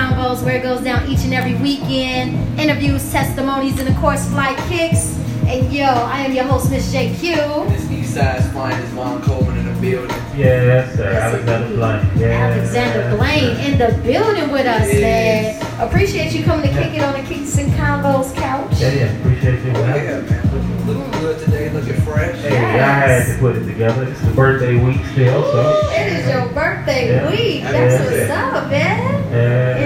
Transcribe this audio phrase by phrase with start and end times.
[0.00, 2.36] Convos, where it goes down each and every weekend.
[2.60, 5.16] Interviews, testimonies, and of course, flight kicks.
[5.46, 7.68] And yo, I am your host, Miss JQ.
[7.70, 10.10] This East Side's finest Von Coleman in the building.
[10.36, 11.06] Yeah, Yes, sir.
[11.08, 12.10] Alexander Blaine.
[12.18, 12.26] Yeah.
[12.52, 15.62] Alexander Blaine in the building with us, Yes.
[15.62, 15.88] man.
[15.88, 18.72] Appreciate you coming to kick it on the Kicks and Convos couch.
[18.78, 19.04] Yeah, yeah.
[19.20, 19.70] Appreciate you.
[19.76, 19.96] Oh, man.
[19.96, 20.42] yeah, man.
[20.52, 22.38] Looking, looking good today, looking fresh.
[22.42, 22.76] Hey, I
[23.08, 24.04] had to put it together.
[24.04, 25.90] It's the birthday week still, Ooh, so.
[25.92, 27.30] it is your birthday Yeah.
[27.30, 27.62] week.
[27.62, 28.28] That's birthday.
[28.28, 29.12] what's up, man.
[29.32, 29.85] Yeah, Indeed.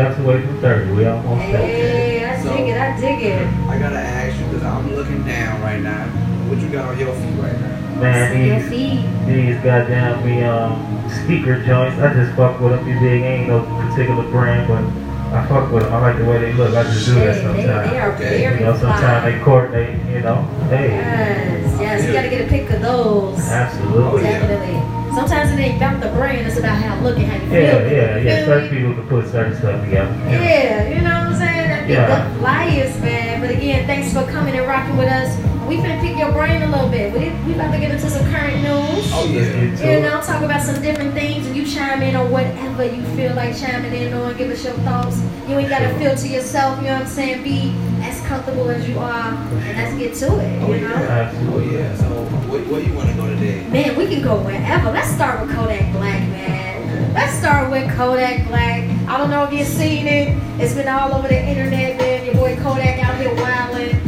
[0.00, 0.92] steps away from 30.
[0.92, 1.66] We almost there.
[1.66, 2.80] Hey, I dig it.
[2.80, 3.46] I dig it.
[3.68, 6.06] I gotta ask you, because I'm looking down right now.
[6.48, 8.00] What you got on your feet right now?
[8.00, 9.26] Man, these, feet.
[9.26, 10.72] these goddamn me um
[11.22, 12.00] speaker joints.
[12.00, 12.88] I just fuck with them.
[12.88, 13.22] You dig?
[13.22, 14.82] Ain't no particular brand, but
[15.36, 15.92] I fuck with them.
[15.92, 16.74] I like the way they look.
[16.74, 17.90] I just do Hey, that sometimes.
[17.90, 18.40] they are Okay.
[18.40, 20.00] very You know, sometimes they coordinate.
[20.08, 22.06] You know, hey, Yes, yes.
[22.06, 23.38] You gotta get a pick of those.
[23.50, 24.22] absolutely.
[24.22, 24.38] Oh, yeah.
[24.40, 24.99] Definitely.
[25.14, 27.62] Sometimes it ain't about the brand, it's about how it look and how you feel.
[27.62, 28.44] Yeah, yeah, yeah.
[28.46, 30.14] Certain people can put certain stuff together.
[30.28, 31.68] Yeah, you know what I'm saying?
[31.68, 32.28] That be Yeah.
[32.28, 33.40] the flyest, man.
[33.40, 35.36] But again, thanks for coming and rocking with us.
[35.70, 37.12] We finna pick your brain a little bit.
[37.12, 39.08] We, we about to get into some current news.
[39.14, 39.94] Oh, yeah.
[39.94, 43.36] You know, talk about some different things, and you chime in on whatever you feel
[43.36, 44.36] like chiming in on.
[44.36, 45.20] Give us your thoughts.
[45.48, 46.78] You ain't gotta feel to yourself.
[46.78, 47.44] You know what I'm saying?
[47.44, 47.70] Be
[48.02, 50.60] as comfortable as you are, and let's get to it.
[50.60, 50.94] Oh, You know?
[50.94, 51.32] yeah.
[51.52, 51.94] Oh, yeah.
[51.94, 52.04] So,
[52.50, 53.64] where, where you want to go today?
[53.68, 54.90] Man, we can go wherever.
[54.90, 57.14] Let's start with Kodak Black, man.
[57.14, 58.90] Let's start with Kodak Black.
[59.08, 60.36] I don't know if you've seen it.
[60.60, 62.24] It's been all over the internet, man.
[62.26, 63.99] Your boy Kodak out here wilding,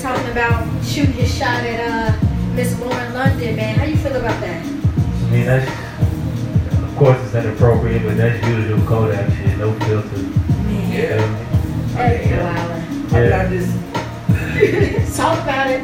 [0.00, 3.78] talking about shooting his shot at uh Miss Lauren London, man.
[3.78, 4.64] How you feel about that?
[4.64, 5.68] I mean, that's
[6.82, 9.56] of course it's inappropriate, but that's usual Kodak shit.
[9.58, 10.16] No filter.
[10.16, 11.94] Man, Yeah.
[11.94, 12.42] that's Yeah.
[12.44, 13.14] wilding.
[13.14, 13.40] I Yeah.
[13.40, 15.82] I just, Talk about it.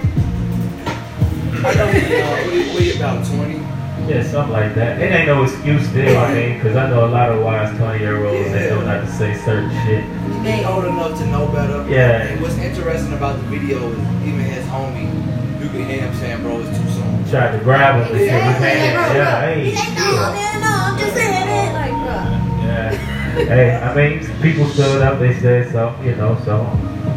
[1.64, 3.54] I know you, uh, we, we about 20.
[4.08, 5.00] Yeah, something like that.
[5.00, 7.98] It ain't no excuse still, I mean, because I know a lot of wise 20
[7.98, 10.04] year olds that know not have to say certain shit.
[10.46, 11.84] He's old enough to know better.
[11.90, 12.22] Yeah.
[12.28, 15.10] And what's interesting about the video is even his homie,
[15.62, 17.24] you can hear him saying, bro, it's too soon.
[17.30, 18.78] Tried to grab him and shit with his Exactly.
[18.78, 18.94] hand.
[18.96, 19.54] Bro, Yeah, bro.
[19.54, 19.64] hey.
[19.70, 21.72] He's like, no, man, no, I'm just saying it.
[21.74, 22.18] Like, bro.
[22.66, 22.90] Yeah.
[23.36, 26.64] Hey, I mean, people stood up, they said something, you know, so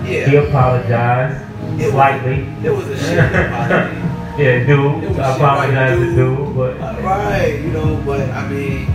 [0.05, 0.25] Yeah.
[0.29, 1.41] he apologized
[1.79, 2.45] It was- slightly.
[2.63, 3.97] It was a shit apology.
[4.39, 6.15] Yeah, dude, I shit like apologize to dude.
[6.15, 8.87] dude, but Uh, right, you know, but I mean,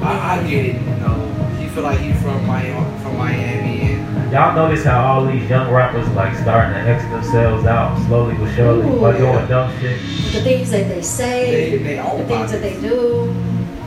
[0.00, 1.18] I, I get it, you know.
[1.58, 3.65] He feel like he's from Miami, from Miami, and
[4.36, 8.54] Y'all notice how all these young rappers like starting to X themselves out slowly but
[8.54, 9.18] surely Ooh, by yeah.
[9.32, 9.98] doing dumb shit.
[10.34, 13.34] The things that they say, they they the things that they do,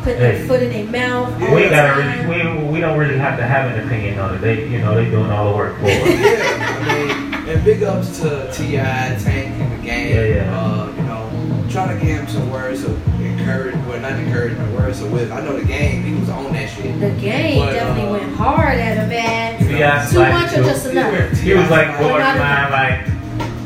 [0.02, 0.40] put Hey.
[0.40, 1.32] their foot in their mouth.
[1.40, 4.42] all We gotta really, we, we don't really have to have an opinion on it.
[4.42, 5.92] They, you know, they doing all the work for us.
[5.92, 10.16] yeah, I mean, and big ups to T.I., Tank, and the game.
[10.16, 10.60] Yeah, yeah.
[10.60, 15.00] Uh, you know, trying to give him some words of encouragement, well, not encouragement, words
[15.02, 15.38] of wisdom.
[15.38, 17.00] I know the game, he was on that shit.
[17.00, 19.49] The game But, definitely uh, went hard at him, man.
[19.80, 21.38] Yeah, Too like much or just enough?
[21.40, 22.00] He was like T.I.
[22.02, 23.06] borderline, like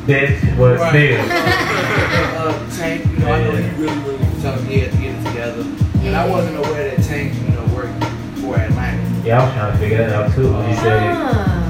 [0.06, 0.90] bitch, but Right.
[0.90, 1.22] still.
[2.38, 4.98] uh, Tank, you know, I know he really, really was telling me he had to
[4.98, 5.62] get it together.
[5.62, 6.32] And I Yeah.
[6.32, 8.04] wasn't aware that Tank, you know, worked
[8.42, 9.26] for Atlantic.
[9.26, 10.52] Yeah, I was trying to figure that out too.
[10.54, 11.63] When he said Ah.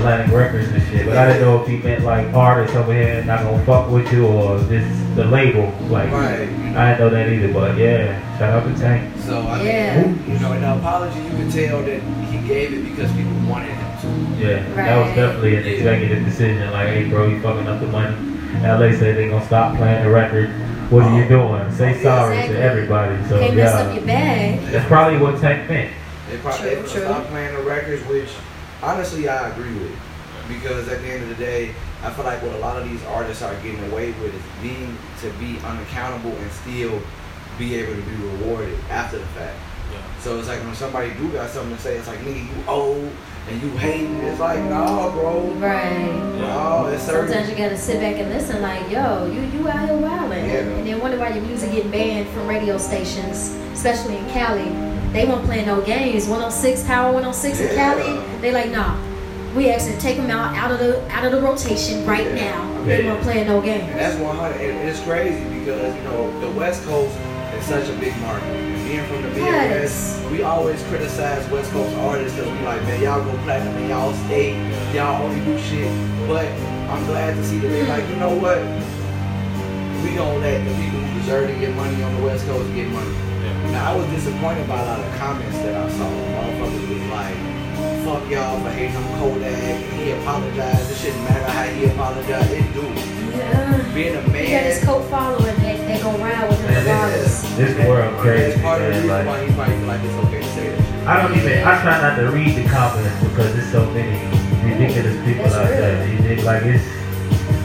[0.00, 3.22] Atlantic Records and shit, but I didn't know if he meant like artists over here
[3.24, 4.84] not gonna fuck with you or this
[5.14, 5.72] the label.
[5.88, 6.48] Like Right.
[6.74, 7.52] I didn't know that either.
[7.52, 9.12] But yeah, shout out to Tank.
[9.20, 10.02] So, I Yeah.
[10.02, 12.00] mean, you know, in the apology, you could tell that
[12.30, 13.86] he gave it because people wanted him
[14.38, 14.42] to.
[14.46, 16.70] Yeah, that was definitely an executive decision.
[16.72, 18.16] Like, hey, bro, you fucking up the money.
[18.64, 20.48] LA said they gonna stop playing the record.
[20.90, 21.28] What are you oh.
[21.28, 21.72] doing?
[21.72, 22.56] Say sorry Exactly.
[22.56, 23.14] to everybody.
[23.28, 24.60] So Can't mess up yeah, your bag.
[24.72, 25.90] that's probably what Tank meant.
[26.30, 27.02] They probably True, true.
[27.02, 28.28] stop playing the records, which
[28.82, 29.92] honestly I agree with.
[29.92, 29.98] it.
[30.48, 33.04] Because at the end of the day, I feel like what a lot of these
[33.04, 37.00] artists are getting away with is being to be unaccountable and still
[37.56, 39.56] be able to be rewarded after the fact.
[40.20, 43.10] So it's like when somebody do got something to say, it's like nigga you old
[43.48, 44.16] and you hating.
[44.18, 45.50] It's like nah, bro.
[45.52, 46.12] Right.
[46.38, 47.28] No, it's certain.
[47.28, 50.44] Sometimes you gotta sit back and listen, like, yo, you you out here wilding.
[50.46, 50.58] Yeah.
[50.58, 54.89] And then wonder why your music getting banned from radio stations, especially in Cali.
[55.12, 56.26] They won't play no games.
[56.26, 58.20] 106 Power 106 in Cali.
[58.40, 58.96] They like, nah.
[59.56, 62.52] We actually take them out out of the out of the rotation right Yeah.
[62.52, 62.84] now.
[62.84, 63.10] They Yeah.
[63.12, 63.90] won't play no games.
[63.90, 64.60] And that's 100.
[64.60, 67.10] And it's crazy because, you know, the West Coast
[67.58, 68.46] is such a big market.
[68.46, 73.02] And being from the Midwest, we always criticize West Coast artists because we like, man,
[73.02, 74.54] y'all go platinum in y'all state,
[74.94, 75.90] y'all only do shit.
[76.28, 76.46] But
[76.88, 78.58] I'm glad to see that they like, you know what?
[80.04, 82.88] We don't let the people who deserve to get money on the West Coast get
[82.88, 83.10] money.
[83.72, 86.08] Now, I was disappointed by a lot of comments that I saw.
[86.10, 87.36] Motherfuckers was like,
[88.04, 89.78] fuck y'all for hating on Kodak.
[89.94, 90.90] He apologized.
[90.90, 92.50] It shouldn't matter how he apologized.
[92.50, 92.82] It do.
[93.36, 93.94] Yeah.
[93.94, 94.44] Being a man.
[94.44, 94.84] He got his man.
[94.86, 95.56] cult following.
[95.62, 97.42] They they gonna ride with him Man, regardless.
[97.56, 100.14] This world crazy, That's part of the reason Like, why he might feel like it's
[100.26, 101.06] okay to say that shit.
[101.08, 101.58] I don't even.
[101.66, 104.18] I try not to read the comments because there's so many
[104.66, 105.78] ridiculous people That's out real.
[105.80, 106.08] there.
[106.10, 106.99] You think like it's.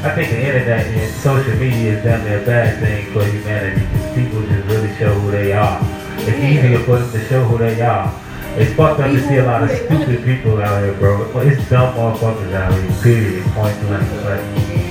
[0.03, 3.81] I think the internet and social media is damn near a bad thing for humanity
[3.85, 5.79] because people just really show who they are.
[6.19, 6.49] It's Yeah.
[6.49, 8.11] easier for them to show who they are.
[8.57, 11.25] It's fucked up to see a lot of stupid people out here, bro.
[11.41, 12.91] It's dumb motherfuckers out here.
[13.01, 13.43] Period.
[13.55, 14.07] Point blank.
[14.23, 14.43] Like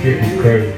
[0.03, 0.73] shit be crazy.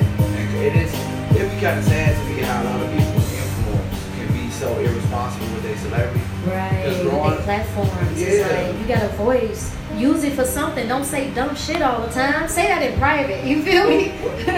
[0.62, 0.94] It is.
[1.36, 4.50] It be kind of sad to me how a lot of people influence can be
[4.52, 6.22] so irresponsible with their celebrity.
[6.48, 8.22] Right, Just with growing- their platforms.
[8.22, 8.48] It's Yeah.
[8.56, 9.72] like you got a voice.
[9.98, 10.88] Use it for something.
[10.88, 12.48] Don't say dumb shit all the time.
[12.48, 13.44] Say that in private.
[13.46, 14.14] You feel me?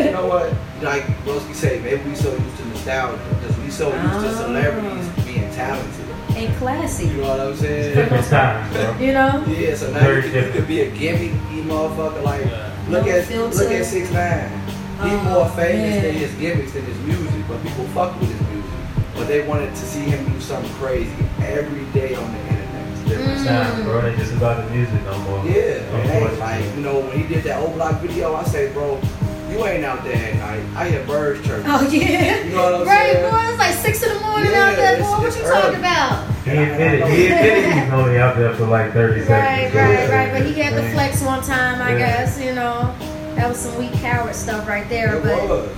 [0.05, 0.53] you know what?
[0.81, 4.41] Like Broski say, maybe we so used to nostalgia because we so used to Ah.
[4.45, 6.05] celebrities being talented.
[6.35, 7.07] and classy.
[7.07, 7.95] You know what I'm saying?
[7.95, 8.95] Different times, bro.
[8.99, 9.43] You know?
[9.47, 11.31] Yeah, so now Very you could, you could be a gimmick
[11.67, 12.23] motherfucker.
[12.23, 12.45] Like,
[12.89, 13.57] look No at filter.
[13.57, 14.49] look at 6ix9ine.
[15.03, 16.03] He's Oh, more famous man.
[16.03, 18.71] than his gimmicks than his music, but people fuck with his music.
[19.15, 21.11] But they wanted to see him do something crazy
[21.41, 22.48] every day on the internet.
[22.48, 22.48] It's
[23.09, 23.39] different.
[23.39, 23.45] Mm.
[23.45, 23.99] Time, bro.
[23.99, 25.39] It ain't just about the music no more.
[25.45, 26.39] Yeah, man, Unfortunately.
[26.39, 28.99] like you know when he did that old block video, I say, bro,
[29.49, 30.63] you ain't out there at night.
[30.75, 31.65] I hear birds chirping.
[31.69, 32.43] Oh yeah.
[32.43, 33.31] You know what I'm right, saying?
[33.31, 33.49] boy.
[33.49, 35.09] It's like six in the morning Yeah, out there, boy.
[35.17, 35.61] What it's you early.
[35.61, 36.25] talking about?
[36.45, 39.75] He admitted, he admitted he's only out there for like 30 Right, seconds.
[39.75, 40.31] right, right.
[40.31, 41.97] But he had the flex one time, I Yeah.
[41.99, 42.39] guess.
[42.41, 42.93] You know,
[43.35, 45.15] that was some weak coward stuff right there.
[45.17, 45.69] It but was.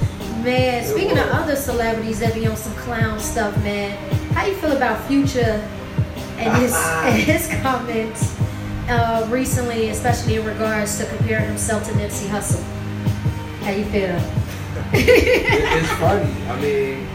[0.44, 3.98] man, It speaking of other celebrities that be on some clown stuff, man,
[4.34, 5.62] how you feel about Future
[6.42, 6.74] and his
[7.06, 8.36] and his comments
[8.90, 12.62] uh, recently, especially in regards to comparing himself to Nipsey Hussle?
[13.64, 14.20] How you feel?
[14.94, 16.32] It's funny.
[16.50, 17.08] I mean,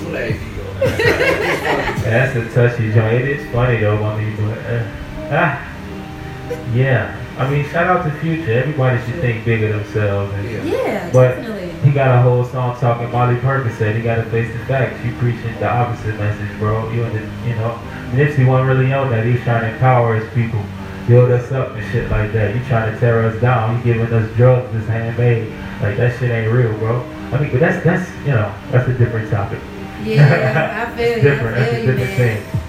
[0.00, 0.74] you let it go.
[2.04, 3.14] That's a touchy joint.
[3.14, 4.02] It is funny though.
[4.02, 4.86] I mean, but, uh,
[5.30, 7.20] ah, yeah.
[7.38, 8.52] I mean, shout out to Future.
[8.52, 10.32] Everybody should think big of themselves.
[10.34, 10.62] And Yeah.
[10.64, 11.60] yeah, But- definitely.
[11.84, 13.10] He got a whole song talking.
[13.12, 15.04] Molly Perkins said he got to face the facts.
[15.04, 16.90] You preaching the opposite message, bro.
[16.90, 17.78] You and the, you know,
[18.16, 19.24] Nipsey wasn't really on that.
[19.24, 20.62] He was trying to empower his people,
[21.06, 22.54] build us up and shit like that.
[22.54, 23.78] You trying to tear us down.
[23.78, 25.50] You giving us drugs that's handmade.
[25.82, 27.00] Like that shit ain't real, bro.
[27.32, 29.58] I mean, but that's that's you know that's a different topic.
[30.02, 31.22] Yeah, I feel you.
[31.22, 31.56] different.
[31.56, 32.42] I That's feel a you, different man.
[32.42, 32.60] thing.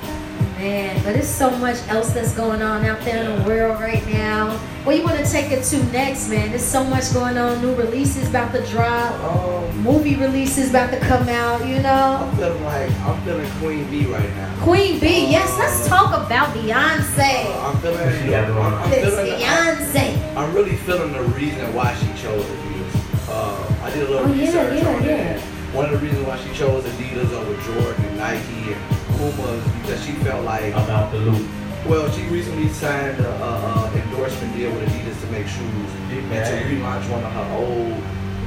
[0.65, 4.03] Man, but there's so much else that's going on out there in the world right
[4.07, 4.57] now.
[4.83, 6.49] Where you want to take it to next, man?
[6.49, 7.61] There's so much going on.
[7.61, 9.13] New releases about to drop.
[9.23, 11.63] Um, Movie releases about to come out.
[11.67, 12.17] You know.
[12.19, 14.55] I'm feeling like I'm feeling Queen B right now.
[14.63, 15.29] Queen B.
[15.29, 17.45] Yes, let's talk about Beyonce.
[17.45, 18.23] Uh, I'm feeling.
[18.23, 18.73] She got I'm.
[18.73, 19.33] I'm This feeling.
[19.45, 20.35] I'm, Beyonce.
[20.35, 23.29] I'm really feeling the reason why she chose Adidas.
[23.29, 25.35] Uh, I did a little Oh, yeah, research yeah, on yeah.
[25.35, 25.41] it.
[25.75, 30.03] One of the reasons why she chose Adidas over Jordan and Nike and Puma because
[30.05, 31.47] she felt like I'm the loop.
[31.85, 37.09] Well, she recently signed an endorsement deal with Adidas to make shoes and to relaunch
[37.11, 37.93] one of her old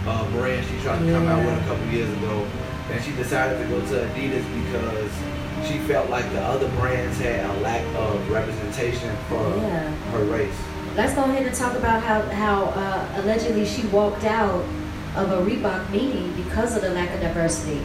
[0.09, 2.47] uh, brands she tried to come out with a couple years ago.
[2.91, 5.13] And she decided to go to Adidas because
[5.69, 9.89] she felt like the other brands had a lack of representation for Yeah.
[10.13, 10.55] her race.
[10.97, 14.65] Let's go ahead and talk about how how uh, allegedly she walked out
[15.17, 17.81] of a Reebok meeting because of the lack of diversity.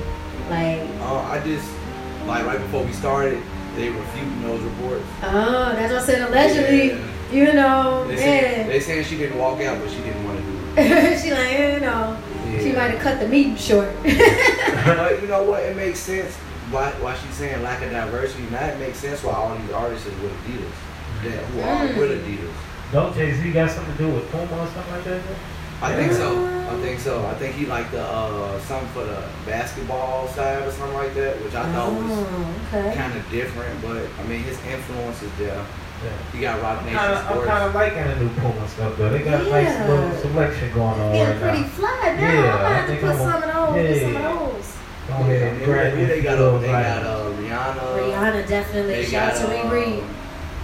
[0.50, 1.68] Like, Uh, I just,
[2.28, 3.42] like right before we started,
[3.75, 5.04] they were refuting those reports.
[5.24, 6.30] oh, that's what I said.
[6.30, 7.48] Allegedly, Yeah.
[7.48, 8.68] you know, They saying, man.
[8.70, 11.20] they saying she didn't walk out, but she didn't want to do it.
[11.22, 12.18] she like, you know,
[12.62, 13.90] she might have cut the meeting short.
[14.04, 15.64] but you know what?
[15.64, 16.36] It makes sense
[16.72, 18.44] why why she's saying lack of diversity.
[18.51, 20.77] Now it makes sense why all these artists is with Adidas.
[21.24, 21.98] That who are Mm.
[21.98, 22.53] with Adidas.
[22.92, 25.22] Don't Jay Z got something to do with Puma or something like that?
[25.84, 26.46] I think so.
[26.70, 27.25] I think so.
[27.25, 31.36] I think he like the uh something for the basketball side or something like that,
[31.44, 32.96] which I thought was oh, okay.
[32.96, 33.82] kind of different.
[33.82, 35.63] But I mean, his influence is there.
[36.04, 36.10] Yeah.
[36.34, 37.48] He got Roc I'm Nation kinda, I'm Sports.
[37.48, 39.10] kind of liking the new Puma stuff though.
[39.10, 39.52] They got a Yeah.
[39.63, 41.68] nice little selection going on Getting right pretty now.
[41.68, 42.34] fly now.
[42.34, 43.75] Yeah, I'm I gonna have to put I'm some a- of those.
[43.75, 44.32] Get some yeah.
[44.32, 44.70] of those.
[45.08, 46.38] Go ahead Yeah, and grab they, they got?
[46.40, 47.08] of Uh, they got items.
[47.08, 48.00] uh, Rihanna.
[48.00, 48.94] Rihanna definitely.
[48.96, 50.04] They Shout out got to Riri.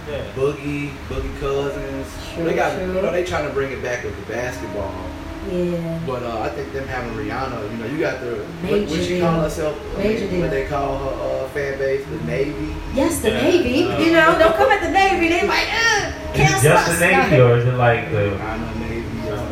[0.10, 0.32] Yeah.
[0.34, 2.08] Boogie, Boogie Cousins.
[2.34, 2.88] True, they got, true.
[2.88, 4.94] you know, they trying to bring it back with the basketball.
[5.50, 6.00] Yeah.
[6.06, 9.04] But uh, I think them having Rihanna, you know, you got the what, Major what
[9.04, 10.42] she call herself, I Major mean, deal.
[10.42, 12.76] what they call her uh, fan base, the Navy.
[12.94, 13.42] Yes, the Yeah.
[13.44, 13.84] Navy.
[13.86, 15.30] Uh, you know, don't come at the Navy.
[15.30, 17.00] They like, uh, Is cancel it just us.
[17.00, 18.18] the Navy or is it like the?
[18.18, 18.99] Rihanna Navy.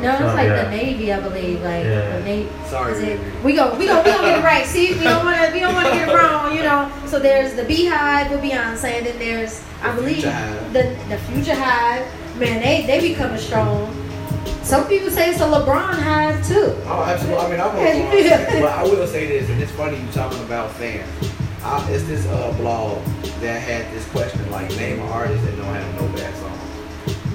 [0.02, 0.64] No, it's Oh, like yeah.
[0.66, 1.62] the Navy, I believe.
[1.64, 2.18] Like Yeah.
[2.18, 2.50] the Navy.
[2.68, 4.66] Sorry, it, we go, we go, we gonna get it right.
[4.66, 6.92] See, we don't want to, we don't want to get it wrong, you know.
[7.08, 10.22] So there's the BeyHive with Beyonce, and then there's, I The believe,
[10.74, 12.06] the the Future Hive.
[12.38, 13.94] Man, they they be coming strong.
[14.64, 16.76] Some people say it's a LeBron Hive too.
[16.86, 17.44] Oh, absolutely.
[17.46, 18.62] I mean, I'm Yeah, on yeah.
[18.62, 21.08] but I will say this, and it's funny you talking about fans.
[21.64, 23.02] I, it's this uh, blog
[23.42, 26.57] that had this question like, name an artist that don't have no bad songs.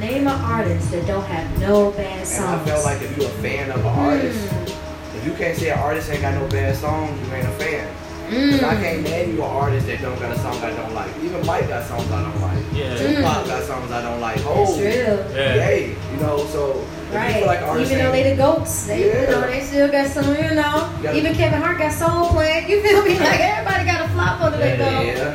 [0.03, 2.39] Name an artist that don't have no bad songs.
[2.41, 2.69] And songs.
[2.69, 5.17] I felt like if you're a fan of an artist, Hmm.
[5.17, 7.87] if you can't say an artist ain't got no bad songs, you ain't a fan.
[8.33, 8.83] 'Cause I Mm.
[8.83, 11.11] can't name you an artist that don't got a song I don't like.
[11.23, 12.65] Even Mike got songs I don't like.
[12.73, 12.97] Yeah.
[12.97, 14.37] Tupac got songs I don't like.
[14.37, 15.19] That's Oh, real.
[15.37, 15.55] Yeah.
[15.69, 16.39] yay, you know.
[16.51, 16.81] So
[17.13, 17.45] Right.
[17.47, 20.55] like Even though they ain't- the goats, they you know they still got some, you
[20.55, 20.89] know.
[21.03, 21.13] Yeah.
[21.13, 22.69] Even Kevin Hart got soul playing.
[22.71, 23.19] You feel me?
[23.21, 25.05] Like everybody got a flop under their belt.
[25.05, 25.31] yeah,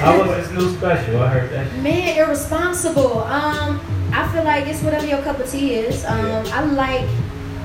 [0.00, 1.22] How was this new special?
[1.22, 1.72] I heard that.
[1.82, 3.20] Man, irresponsible.
[3.20, 3.80] Um,
[4.12, 6.04] I feel like it's whatever your cup of tea is.
[6.04, 6.44] Um, Yeah.
[6.54, 7.08] I like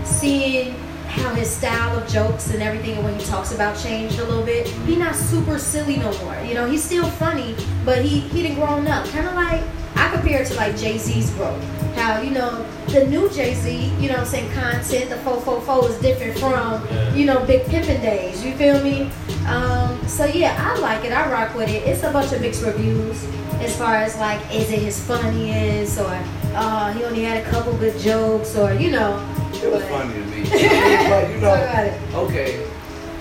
[0.06, 0.76] seeing
[1.16, 4.46] how his style of jokes and everything, and when he talks about changed a little
[4.46, 4.68] bit.
[4.86, 6.36] He not super silly no more.
[6.42, 9.06] You know, he's still funny, but he he done grown up.
[9.08, 9.64] Kind of like
[9.96, 11.64] I compare it to like Jay Z's growth.
[11.96, 15.40] How you know the new Jay Z, you know, what I'm saying content, the fo
[15.40, 18.44] fo fo is different from you know Big Pimpin' days.
[18.44, 19.10] You feel me?
[19.48, 21.12] Um, so yeah, I like it.
[21.12, 21.88] I rock with it.
[21.88, 23.24] It's a bunch of mixed reviews
[23.62, 27.76] as far as like, is it his funniest or uh, he only had a couple
[27.78, 29.45] good jokes or you know.
[29.64, 30.44] It was funny to me.
[31.10, 32.66] but you know, okay,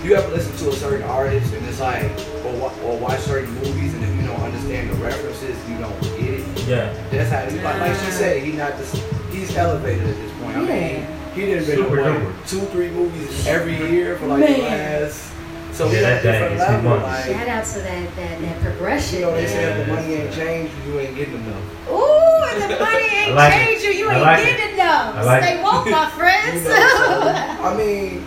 [0.03, 2.05] you ever listen to a certain artist and it's like,
[2.45, 6.01] or, wa- or watch certain movies and if you don't understand the references, you don't
[6.19, 6.69] get it.
[6.69, 6.93] Yeah.
[7.11, 8.97] That's how he, like, like she said, he not just
[9.33, 10.57] he's elevated at this point.
[10.57, 11.35] I mean, Yeah.
[11.35, 15.31] he didn't been Super in what, two, three movies every year for like the last.
[15.73, 16.91] So Yeah, he that at thing is level.
[17.03, 19.19] Like, Shout out to that that that progression.
[19.19, 21.89] you know, they say if the money ain't changed, you ain't getting enough.
[21.91, 22.14] Ooh,
[22.63, 23.65] and the money ain't I like it.
[23.67, 23.91] changed you.
[23.93, 25.15] You I ain't like getting enough.
[25.17, 25.63] I like Stay it.
[25.65, 26.65] woke, my You friends.
[26.65, 27.29] know, so,
[27.69, 28.25] I mean,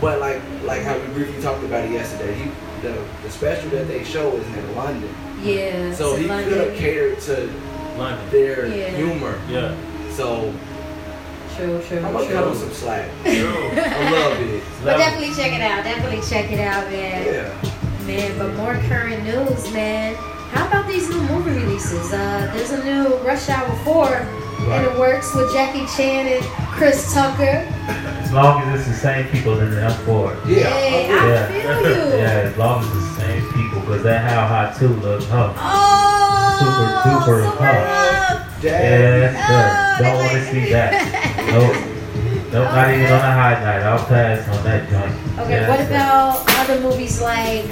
[0.00, 2.50] but like like how we briefly talked about it yesterday, he
[2.82, 5.92] the the special that they show is in London, yeah.
[5.94, 7.50] so he in could have catered to
[7.96, 8.30] London.
[8.30, 8.90] their Yeah.
[8.90, 9.38] humor.
[9.48, 9.74] Yeah.
[10.10, 10.52] So
[11.56, 13.32] True, true, I'm gonna cut him some slack True.
[13.32, 14.62] a little bit.
[14.84, 15.82] But definitely check it out.
[15.82, 17.24] Definitely check it out, man.
[17.26, 18.06] Yeah.
[18.06, 20.14] Man, but more current news, man.
[20.52, 22.12] How about these new movie releases?
[22.12, 27.12] Uh, there's a new Rush Hour 4 in the works with Jackie Chan and Chris
[27.14, 27.64] Tucker.
[27.88, 30.38] As long as it's the same people, then I'm for it.
[30.46, 30.64] Yeah.
[30.70, 31.46] Hey, I'm I Yeah.
[31.48, 32.16] feel you.
[32.18, 35.52] yeah, as long as it's the same people, because that How Hot 2 look, huh?
[35.56, 37.74] Oh, Super duper super hot.
[37.74, 38.62] love.
[38.62, 40.02] Dad, Yes, Oh, sir.
[40.02, 41.52] they Don't want to like- see that.
[41.52, 41.76] Nope.
[42.52, 43.82] Nope, not even on a high night.
[43.82, 45.12] I'll pass on that joint.
[45.38, 47.66] Okay, Yes, what about other movies like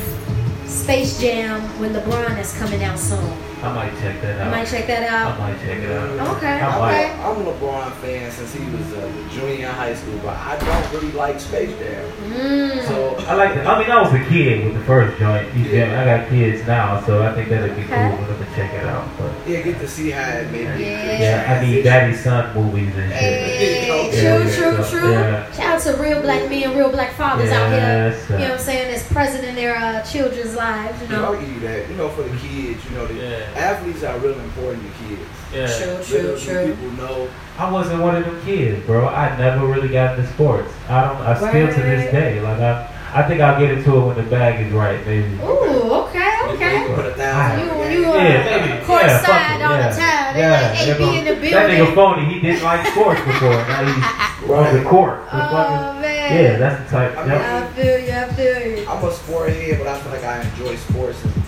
[0.67, 3.33] Space Jam when LeBron is coming out soon?
[3.63, 4.51] I might check that You out.
[4.51, 5.35] might check that out.
[5.35, 6.37] I might check it out.
[6.37, 6.93] Okay, I I'm, might.
[6.93, 7.11] okay.
[7.11, 10.59] a, I'm a LeBron fan since he was a junior in high school, but I
[10.59, 12.13] don't really like Space Jam.
[12.31, 12.87] Mm.
[12.87, 13.67] So I like that.
[13.67, 15.53] I mean, I was a kid with the first joint.
[15.55, 15.85] You feel?
[15.85, 18.09] I got kids now, so I think that'd be Okay.
[18.11, 19.09] cool for them to check it out.
[19.19, 20.85] But yeah, get to see how it made me.
[20.85, 21.19] Yeah.
[21.47, 23.19] yeah, I mean, daddy son movies and shit.
[23.21, 25.11] Hey, Yeah, true, yeah, true, so, true.
[25.13, 25.53] yeah.
[25.53, 27.79] Shout out to real black men, real black fathers out here.
[27.79, 28.29] Yes.
[28.29, 28.91] You know what I'm saying?
[28.93, 31.01] That's present in their uh, children's lives.
[31.01, 31.41] You You know, I'll know.
[31.41, 31.89] give you that.
[31.89, 33.46] You know, for the kids, you know, the Yeah.
[33.55, 35.21] Athletes are real important to kids.
[35.53, 35.67] Yeah.
[35.67, 36.75] True, true, Little true.
[36.75, 37.29] People know.
[37.59, 39.09] I wasn't one of them kids, bro.
[39.09, 40.73] I never really got into sports.
[40.89, 41.17] I don't.
[41.19, 44.25] I still to this day, like I, I think I'll get into it when the
[44.25, 45.33] bag is right, maybe.
[45.37, 46.93] Ooh, okay, You okay.
[46.95, 47.67] put a thousand.
[47.67, 48.11] You, in the you game.
[48.11, 49.89] uh, Yeah, court Yeah, fuck side all yeah.
[49.89, 50.35] the time.
[50.35, 52.25] They Yeah, like AB yeah, in the That nigga phony.
[52.27, 53.51] He didn't like sports before.
[53.51, 55.25] Now he's on the court.
[55.31, 56.45] The Oh fucking- man.
[56.45, 57.17] yeah, that's the type.
[57.17, 57.41] I mean, Yep.
[57.41, 58.13] I feel you.
[58.13, 58.89] I feel you.
[58.89, 61.43] I'm a sport head, but I feel like I enjoy sports better in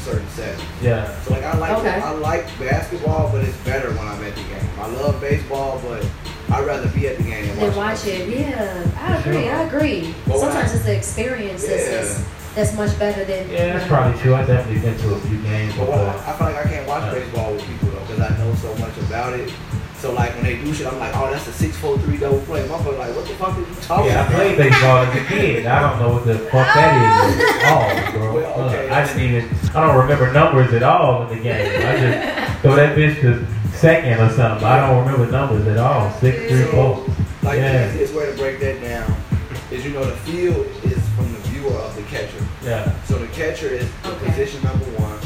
[0.00, 0.62] certain settings.
[0.82, 1.20] Yeah.
[1.22, 2.00] So like I like Okay.
[2.00, 4.68] I like basketball, but it's better when I'm at the game.
[4.78, 6.06] I love baseball, but
[6.50, 8.28] I'd rather be at the game and watch, watch it.
[8.28, 9.48] Yeah, I agree.
[9.48, 10.14] I agree.
[10.26, 11.90] But Sometimes I- it's the experience that's, Yeah.
[12.00, 13.48] that's, that's much better than.
[13.50, 14.34] Yeah, that's probably true.
[14.34, 16.08] I definitely been to a few games But before.
[16.08, 17.14] I feel like I can't watch Yeah.
[17.20, 19.52] baseball with people though, because I know so much about it.
[20.00, 22.40] So like when they do shit, I'm like, oh, that's a six four three double
[22.40, 22.66] play.
[22.66, 24.32] Motherfucker, like, what the fuck are you talking Yeah, I about?
[24.34, 25.66] played baseball as a kid.
[25.66, 28.34] I don't know what the fuck that is at all, bro.
[28.40, 28.88] Well, okay.
[28.88, 29.56] Uh, I didn't even.
[29.74, 31.86] I don't remember numbers at all in the game.
[31.86, 34.66] I just throw that bitch to second or something.
[34.66, 36.10] I don't remember numbers at all.
[36.12, 37.04] Six, three, four.
[37.42, 37.86] Like Yeah.
[37.88, 39.14] the easiest way to break that down
[39.70, 42.42] is you know the field is from the viewer of the catcher.
[42.62, 42.90] Yeah.
[43.04, 44.26] So the catcher is the Okay.
[44.30, 45.18] position number one.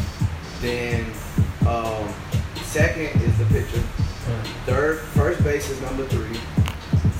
[0.61, 1.07] Then
[1.67, 2.09] um,
[2.63, 3.24] second is the pitcher.
[4.67, 6.39] Third, first base is number three.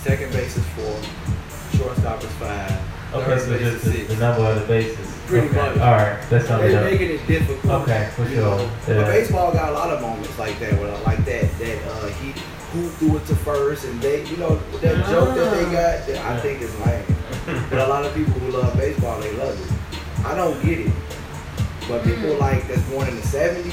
[0.03, 1.79] Second base is four.
[1.79, 2.71] Shortstop is five.
[3.13, 4.09] Okay, Third so base just is the, six.
[4.09, 5.11] the number of the bases.
[5.27, 5.57] Pretty okay.
[5.57, 5.79] much.
[5.79, 7.83] All right, that's something They're making it difficult.
[7.83, 8.37] Okay, for sure.
[8.37, 8.59] know.
[8.63, 8.71] Yeah.
[8.87, 12.33] But baseball got a lot of moments like that, where like that that uh, he
[12.73, 16.19] who threw it to first, and they, you know, that joke that they got, that
[16.27, 17.05] I think is lame.
[17.71, 20.27] but a lot of people who love baseball, they love it.
[20.27, 20.93] I don't get it.
[21.89, 22.41] But people Mm.
[22.41, 23.73] like that's born in the '70s,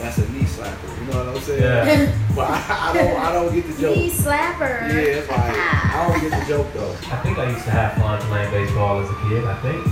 [0.00, 0.88] that's a knee slapper.
[1.00, 1.62] You know what I'm saying?
[1.62, 2.16] Yeah.
[2.30, 3.96] But I, I don't, I don't get the joke.
[3.96, 4.86] Knee slapper.
[4.86, 6.92] Yeah, it's like I don't get the joke though.
[7.10, 9.42] I think I used to have fun playing baseball as a kid.
[9.44, 9.82] I think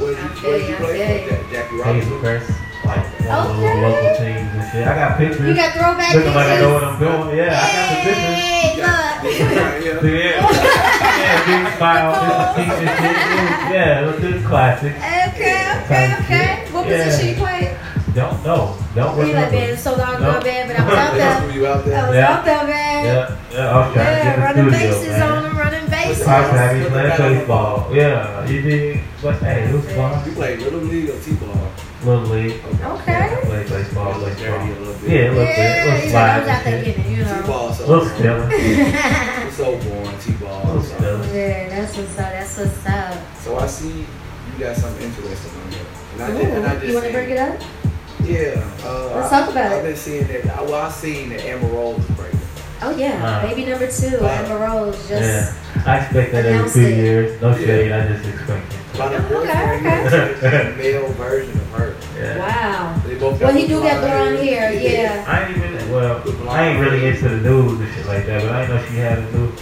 [0.00, 1.34] What did I you, feel what did you, you I play feel for?
[1.46, 2.18] Ja- Jackie Hazel Robinson.
[2.20, 2.50] Crest,
[2.84, 3.62] like one of the Okay.
[3.62, 4.82] little local teams and shit.
[4.82, 5.46] I got pictures.
[5.46, 6.90] You got throwback Looking like I know what pictures?
[6.90, 7.36] I'm doing.
[7.38, 8.34] Yeah, I got the pictures.
[8.34, 9.30] Hey, Yeah, look.
[9.30, 10.02] yeah, yeah.
[10.02, 10.42] Yeah.
[11.22, 13.16] yeah, big smile, this cheek and shit.
[13.76, 14.92] Yeah, this is classic.
[14.98, 15.54] Okay,
[15.86, 16.66] okay, okay.
[16.74, 17.04] What Yeah.
[17.06, 17.78] position you play?
[18.16, 18.74] Don't know.
[18.94, 19.72] Don't You like, man, remember.
[19.74, 20.30] it's so long No.
[20.30, 21.46] ago, man, but I was out That's there.
[21.48, 22.06] when you out I there.
[22.06, 22.32] was Yeah.
[22.32, 23.04] out there, man.
[23.04, 25.22] Yeah, yeah, I was trying Yeah, to get running in the studio, bases man.
[25.36, 26.24] on them, running bases.
[26.24, 27.88] Cox had me With the playing bat on the baseball.
[27.92, 29.00] Yeah, you did.
[29.22, 30.24] But hey, it was fun.
[30.24, 31.68] You play little league or t-ball?
[32.04, 32.60] Little league.
[32.82, 33.12] Okay.
[33.12, 34.58] I played baseball, A little baseball.
[34.58, 35.10] dirty a little bit.
[35.12, 35.60] Yeah, a little Yeah, bit.
[35.60, 36.96] A you little know, I slide was out there and shit.
[36.96, 37.40] getting it, you know.
[37.42, 38.16] T-ball so A little boring.
[38.16, 38.96] stealing.
[39.46, 40.56] It's so boring, T-ball.
[40.56, 41.34] A little so- stealing.
[41.36, 42.32] Yeah, that's what's up.
[42.32, 43.14] That's what's up.
[43.44, 45.84] So I see you got something interesting on there.
[46.16, 47.60] And I, did, and I Ooh, just you want to seen- bring it up?
[48.26, 48.70] Yeah.
[48.84, 49.88] Uh, Let's I, talk about I've it.
[49.88, 50.44] been seeing that.
[50.46, 52.42] Well, I seen that Amber Rose is pregnant.
[52.82, 54.96] Oh yeah, Uh, baby number two, uh, Amber Rose.
[55.08, 55.54] Just Yeah,
[55.86, 56.96] I expect that every announced few it.
[56.96, 57.40] years.
[57.40, 57.66] No Yeah.
[57.66, 58.98] shade, I just expect it.
[58.98, 60.72] By the Okay, okay.
[60.82, 61.94] you a male version of her.
[62.18, 62.38] Yeah.
[62.38, 63.00] wow.
[63.06, 64.72] They both Well, got he do got blonde hair.
[64.72, 65.24] Yeah.
[65.26, 66.22] I ain't even well.
[66.48, 69.18] I ain't really into the news and shit like that, but I know she had
[69.18, 69.52] a new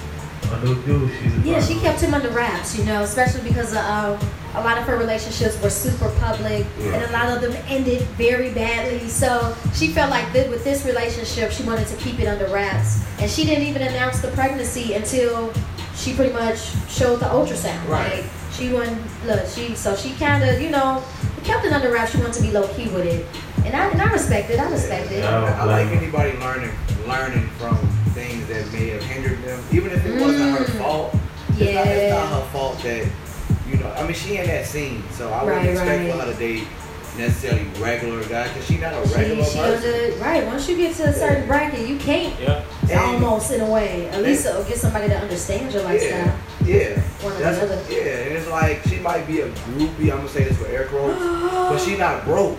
[0.62, 1.10] a new dude.
[1.22, 4.18] She's a Yeah, she kept him under wraps, you know, especially because of, um,
[4.54, 6.92] a lot of her relationships were super public, Yeah.
[6.94, 9.08] and a lot of them ended very badly.
[9.08, 13.00] So she felt like that with this relationship, she wanted to keep it under wraps,
[13.18, 15.52] and she didn't even announce the pregnancy until
[15.96, 16.58] she pretty much
[16.88, 17.88] showed the ultrasound.
[17.88, 18.18] Right.
[18.18, 18.24] Like
[18.56, 19.42] she wouldn't look.
[19.48, 21.02] She so she kind of you know
[21.42, 22.12] kept it under wraps.
[22.12, 23.26] She wanted to be low key with it,
[23.64, 24.60] and I and I respect it.
[24.60, 25.18] I respect it.
[25.24, 25.58] Yeah.
[25.60, 26.70] I like anybody learning
[27.08, 27.76] learning from
[28.14, 30.78] things that may have hindered them, even if it wasn't her Mm.
[30.78, 31.14] fault.
[31.56, 33.06] It's, not, it's not her fault that
[33.70, 33.90] you know.
[33.96, 36.26] I mean, she in that scene, so I wouldn't Right, expect for right.
[36.26, 36.64] her to date
[37.16, 39.84] necessarily regular guy because she not a regular she person.
[40.10, 40.44] under, right.
[40.46, 42.62] Once you get to a certain bracket, you can't Yeah.
[42.90, 44.08] And- almost in a way.
[44.08, 46.32] At least uh, get somebody to understand your lifestyle.
[46.64, 50.10] Yeah, One That's, the yeah, and it's like she might be a groupie.
[50.10, 52.58] I'm gonna say this for air quotes, but she not broke.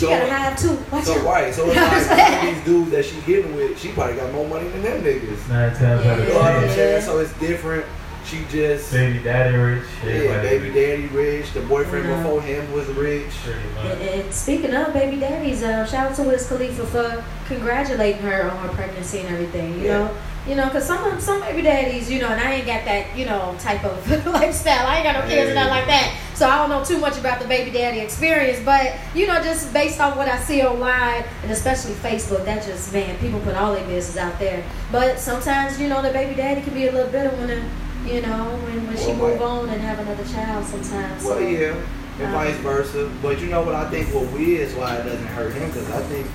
[0.00, 0.78] She got a hive too.
[0.90, 1.24] Watch So out.
[1.24, 2.54] right, so it's You know what like I'm some of saying?
[2.54, 5.48] these dudes that she getting with, she probably got more money than them niggas.
[5.48, 7.02] Nine times out of You know what I'm ten, saying?
[7.02, 7.84] So it's different.
[8.24, 9.84] She just baby daddy rich.
[10.04, 11.06] yeah, everybody baby rich, daddy
[11.38, 11.52] rich.
[11.52, 13.32] The boyfriend before him was rich.
[13.78, 18.50] And, and speaking of baby daddies, um, shout out to Wiz Khalifa for congratulating her
[18.50, 19.78] on her pregnancy and everything.
[19.80, 19.98] You Yeah.
[19.98, 20.10] know,
[20.48, 23.16] you know, cause some of- some baby daddies, you know, and I ain't got that,
[23.16, 24.86] you know, type of lifestyle.
[24.86, 27.18] I ain't got no kids and nothing like that, so I don't know too much
[27.18, 28.64] about the baby daddy experience.
[28.64, 32.94] But you know, just based on what I see online and especially Facebook, that just
[32.94, 34.64] man, people put all their business out there.
[34.90, 37.62] But sometimes, you know, the baby daddy can be a little bitter when the,
[38.10, 40.64] you know, when, when she Well, move on and have another child.
[40.64, 41.22] Sometimes.
[41.22, 41.40] Well, so.
[41.40, 41.76] yeah,
[42.20, 43.10] and Um, vice versa.
[43.20, 44.08] But you know what I think?
[44.14, 46.26] What we is why it doesn't hurt him because I think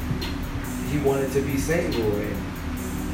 [0.91, 2.37] he wanted to be single and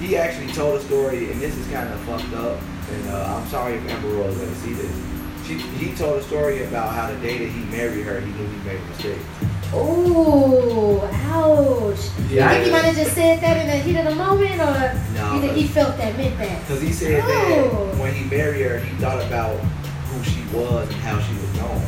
[0.01, 2.60] he actually told a story, and this is kind of fucked up.
[2.91, 5.20] And uh, I'm sorry if Amber Rose ever see this.
[5.45, 8.47] She, he told a story about how the day that he married her, he knew
[8.47, 9.19] he made a mistake.
[9.73, 10.99] Oh,
[11.32, 11.99] ouch.
[12.30, 12.49] You Yeah.
[12.49, 15.36] think he might have just said that in the heat of the moment, or No,
[15.36, 16.60] you think he felt that meant that?
[16.62, 17.88] Because he said Oh.
[17.91, 19.56] that when he married her, he thought about
[20.12, 21.82] who she was and how she was known.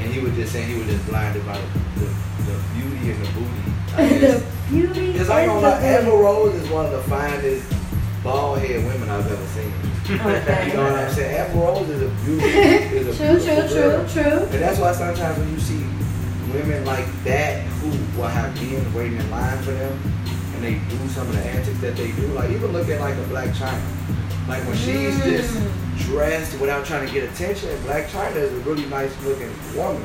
[0.00, 2.06] And he was just saying he was just blinded by the, the,
[2.52, 3.62] the beauty and the booty.
[3.96, 6.10] I the beauty Because I know, booty.
[6.16, 7.64] Rose is one of the finest
[8.22, 9.72] bald head women I've ever seen.
[10.04, 10.68] Okay.
[10.68, 11.50] You know what I'm saying?
[11.50, 12.44] Amber Rose is a beauty.
[12.94, 14.08] Is a True, true, beautiful girl.
[14.08, 14.38] true, true.
[14.52, 15.82] And that's why sometimes when you see
[16.52, 17.88] women like that who
[18.20, 19.98] will have men waiting in line for them
[20.54, 23.14] and they do some of the antics that they do, like even look at like
[23.14, 24.48] a Blac Chyna.
[24.48, 25.98] Like when she's just Mm.
[26.10, 30.04] dressed without trying to get attention, Blac Chyna is a really nice looking woman.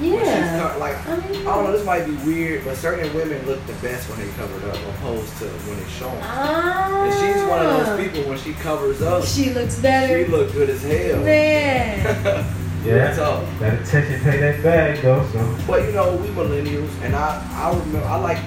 [0.00, 0.70] When she's Yeah.
[0.72, 3.64] co- like I mean, I don't know, this might be weird, but certain women look
[3.66, 6.18] the best when they covered up opposed to when they shown.
[6.22, 7.04] Ah.
[7.04, 10.24] And she's one of those people when she covers up, she, She looks better.
[10.24, 11.20] She look good as hell.
[11.22, 12.44] Man.
[12.82, 13.14] Yeah.
[13.14, 17.46] So, That attention pay that bag though, so but you know, we millennials, and I,
[17.52, 18.38] I remember, I like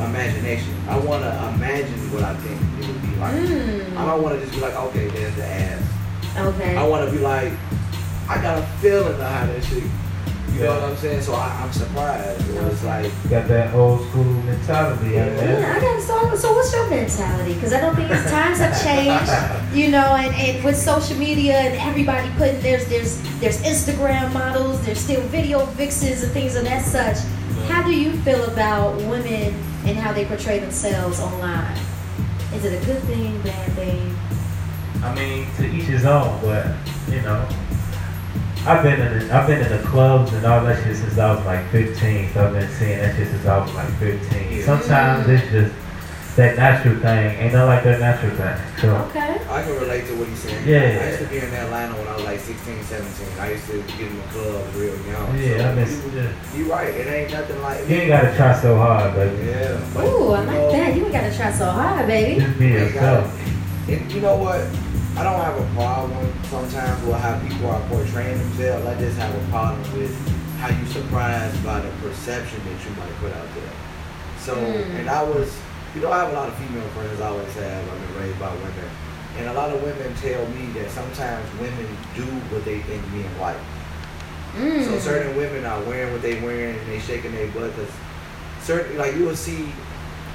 [0.00, 0.74] imagination.
[0.88, 3.32] I want to imagine what I think it would be like.
[3.32, 4.06] I Mm.
[4.06, 5.82] don't want to just be like, okay, there's the ass.
[6.36, 6.76] Okay.
[6.76, 7.52] I want to be like,
[8.28, 9.84] I got a feeling of how that shit.
[10.56, 11.20] You know what I'm saying?
[11.20, 12.48] So I, I'm surprised.
[12.48, 15.26] It was like, got that old school mentality, yeah.
[15.26, 16.34] Yeah, I got so.
[16.34, 17.54] So, what's your mentality?
[17.54, 21.58] Because I don't think it's times have changed, you know, and, and with social media
[21.58, 26.64] and everybody putting there's there's there's Instagram models, there's still video vixens and things of
[26.64, 27.18] that such.
[27.68, 31.76] How do you feel about women and how they portray themselves online?
[32.54, 34.16] Is it a good thing, bad thing?
[35.02, 36.66] I mean, to each his own, but
[37.10, 37.46] you know,
[38.66, 41.34] I've been in the, I've been in the clubs and all that shit since I
[41.34, 42.32] was like 15.
[42.32, 44.62] So I've been seeing that shit since I was like 15.
[44.64, 45.72] Sometimes it's just
[46.36, 47.30] that natural thing.
[47.38, 48.56] Ain't nothing like that natural thing.
[48.80, 49.38] So Okay.
[49.48, 50.66] I can relate to what he's saying.
[50.66, 51.00] Yeah.
[51.00, 53.38] I used to be in Atlanta when I was like 16, 17.
[53.38, 55.38] I used to get in the clubs real young.
[55.38, 56.04] yeah, so I miss.
[56.04, 56.32] you, Yeah.
[56.56, 56.88] you right.
[56.92, 59.46] It ain't nothing like You ain't gotta try so hard, baby.
[59.46, 59.80] Yeah.
[59.94, 60.96] but, Ooh, I you like know, that.
[60.96, 62.40] You ain't got to try so hard, baby.
[62.40, 63.30] Just be yourself.
[63.86, 64.60] gotta- And you know what?
[65.16, 68.86] I don't have a problem sometimes with how people are portraying themselves.
[68.86, 70.12] I just have a problem with
[70.58, 73.72] how you surprised by the perception that you might put out there.
[74.40, 75.00] So, Mm.
[75.00, 75.56] and I was,
[75.94, 77.20] you know, I have a lot of female friends.
[77.20, 77.64] I always have.
[77.88, 78.90] I've been raised by women,
[79.38, 83.28] and a lot of women tell me that sometimes women do what they think men
[83.40, 83.56] like.
[84.56, 84.84] Mm.
[84.84, 87.92] So certain women are wearing what they're wearing and they shaking their butt because
[88.62, 89.68] certain like you will see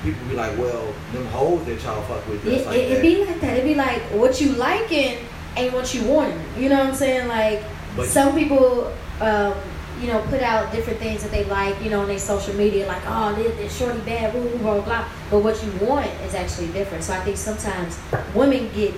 [0.03, 3.25] people be like, well, them hoes that y'all fuck with It, like it, it be
[3.25, 3.57] like that.
[3.57, 5.17] It be like what you liking
[5.57, 6.39] ain't what you wanting.
[6.57, 7.27] You know what I'm saying?
[7.27, 7.63] Like
[7.95, 9.53] But- some people, um,
[10.01, 12.87] you know, put out different things that they like, you know, on their social media,
[12.87, 15.05] like, oh, this, this shorty bad, blah, blah, blah, blah.
[15.29, 17.03] But what you want is actually different.
[17.03, 17.99] So I think sometimes
[18.33, 18.95] women get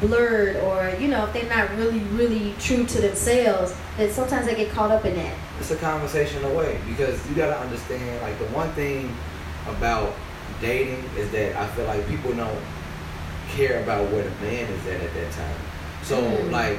[0.00, 4.54] blurred or, you know, if they're not really, really true to themselves, then sometimes they
[4.54, 5.34] get caught up in that.
[5.58, 9.10] it's a conversation away because you gotta understand like the one thing
[9.68, 10.14] about
[10.60, 12.58] dating is that I feel like people don't
[13.50, 15.56] care about where the man is at at that time.
[16.02, 16.50] So Mm.
[16.50, 16.78] like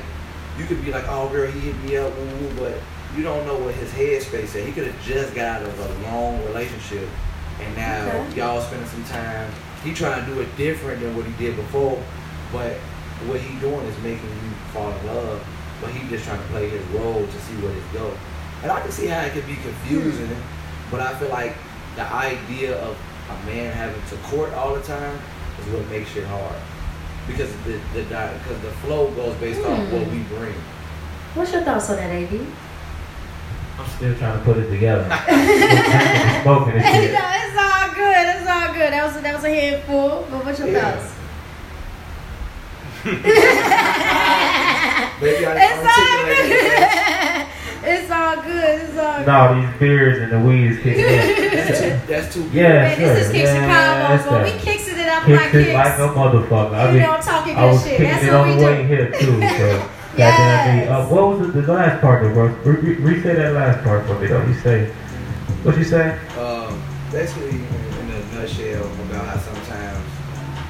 [0.58, 2.74] you could be like, oh girl, he hit me up, woo, woo, but
[3.16, 4.66] you don't know what his headspace is.
[4.66, 7.08] He could have just got out of a long relationship
[7.62, 8.36] and now Okay.
[8.38, 9.50] y'all spending some time.
[9.84, 12.02] He trying to do it different than what he did before,
[12.52, 12.74] but
[13.28, 15.46] what he doing is making you fall in love.
[15.82, 18.12] But he just trying to play his role to see where it go.
[18.64, 20.36] And I can see how it could be confusing,
[20.90, 21.54] but I feel like
[21.98, 22.96] the idea of
[23.30, 25.20] a man having to court all the time
[25.60, 26.56] is what makes it hard.
[27.28, 29.94] Because the the because the flow goes based off Hmm.
[29.94, 30.56] what we bring.
[31.36, 32.40] What's your thoughts on that, AB?
[33.80, 35.04] I'm still trying to put it together.
[36.42, 38.26] Smoking and Hey, no, it's all good.
[38.34, 38.90] It's all good.
[38.94, 40.26] That was that was a handful.
[40.32, 40.92] But what's your Yeah.
[40.96, 41.14] thoughts?
[45.22, 47.07] Maybe I It's all articulated it good.
[47.90, 48.82] It's all good.
[48.82, 49.28] It's all good.
[49.28, 51.08] No, these beers and the weed is kicking in.
[51.08, 53.34] That's too, that's too Yeah, Man, this is sure.
[53.34, 56.18] Kicks Yeah, Chicago, so we it's kicks it up Kicks like it like a kicks.
[56.18, 56.74] motherfucker.
[56.74, 57.98] I You mean, know, talking I was good shit.
[57.98, 59.40] kicking That's it what on we the way here too.
[59.42, 60.34] So, Yes.
[60.38, 60.88] goddamn me.
[60.88, 62.46] Uh, what was the, the last part though, bro?
[62.48, 64.44] Re- re- re-say that last part for me though.
[64.46, 64.88] You say,
[65.64, 66.18] what you say?
[66.40, 70.06] Um, basically, in, in a nutshell, about how sometimes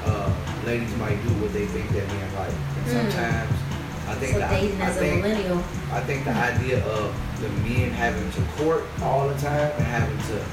[0.04, 0.32] uh,
[0.66, 2.52] ladies might do what they think that men like,
[2.86, 3.67] and Mm.
[4.08, 5.58] I think So that dating I as a think millennial.
[5.92, 10.18] I think the idea of the men having to court all the time and having
[10.32, 10.44] to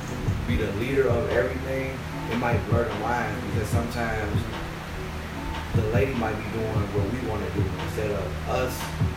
[0.47, 1.97] be the leader of everything,
[2.31, 4.41] it might blur the line because sometimes
[5.73, 9.14] the lady might be doing what we want to do instead of us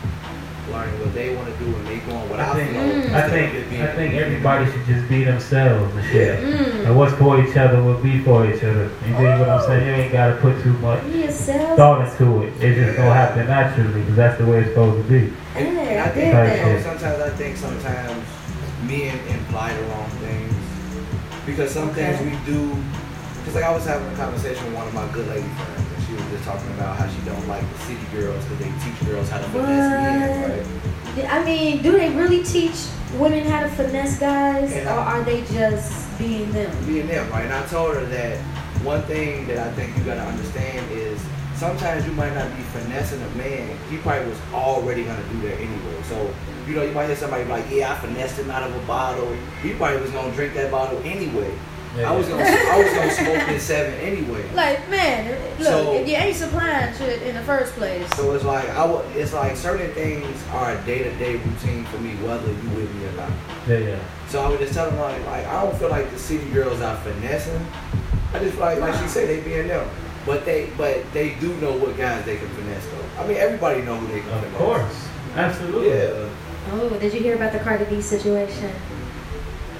[0.71, 2.81] learning what they want to do and they doing what I I, think, feel.
[2.81, 3.13] Mm.
[3.13, 6.39] I think, I think everybody should just be themselves and shit.
[6.43, 6.85] Mm.
[6.87, 8.85] And what's for each other will be for each other.
[9.05, 9.87] You dig what I'm saying?
[9.87, 11.77] You ain't gotta put too much Be yourself.
[11.77, 12.53] thought into it.
[12.61, 15.33] It's just gonna happen naturally because that's the way it's supposed to be.
[15.55, 16.59] And, and Yeah, I I think dig Right.
[16.59, 16.83] you know, that.
[16.83, 18.23] sometimes I think sometimes
[18.83, 20.53] men imply the wrong things
[21.45, 22.13] because some Okay.
[22.13, 22.75] things we do.
[23.39, 25.78] Because like I was having a conversation with one of my good lady friends, and
[25.78, 25.78] she
[26.23, 29.29] was just talking about how she don't like the city girls because they teach girls
[29.29, 31.31] how to finesse men, right?
[31.31, 32.75] I mean, do they really teach
[33.17, 36.71] women how to finesse guys, And or I- are they just being them?
[36.85, 37.45] Being them, right?
[37.45, 38.37] And I told her that
[38.83, 41.19] one thing that I think you gotta understand is
[41.55, 43.77] sometimes you might not be finessing a man.
[43.89, 45.97] He probably was already gonna do that anyway.
[46.07, 46.33] So,
[46.67, 49.35] you know, you might hear somebody like, yeah, I finessed him out of a bottle.
[49.61, 51.51] He probably was gonna drink that bottle anyway.
[52.05, 54.43] I was gonna, I was gonna smoke this seven anyway.
[54.53, 58.43] Like, man, look, So- if you ain't supplying shit in the first place, So it's
[58.45, 62.11] like I w- it's like certain things are a day to day routine for me,
[62.25, 63.31] whether you with me or not.
[63.67, 63.99] Yeah, yeah.
[64.27, 66.79] So I would just tell them like, like I don't feel like the city girls
[66.81, 67.65] are finessing.
[68.33, 69.87] I just feel like, like she said, they being them.
[70.25, 73.23] But they, but they do know what guys they can finesse though.
[73.23, 74.57] I mean, everybody know who they can Of finesse.
[74.57, 75.07] course.
[75.35, 75.89] Absolutely.
[75.89, 76.29] Yeah.
[76.73, 78.69] oh, did you hear about the Cardi B situation?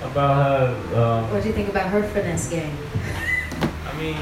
[0.04, 2.72] About her, um, What do you think about her finesse game?
[3.62, 4.16] I mean,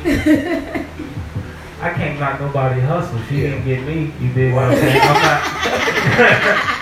[1.81, 3.19] I can't knock nobody hustle.
[3.29, 3.49] She Yeah.
[3.51, 4.11] didn't get me.
[4.19, 5.01] You did what I'm saying?
[5.03, 5.41] I'm not.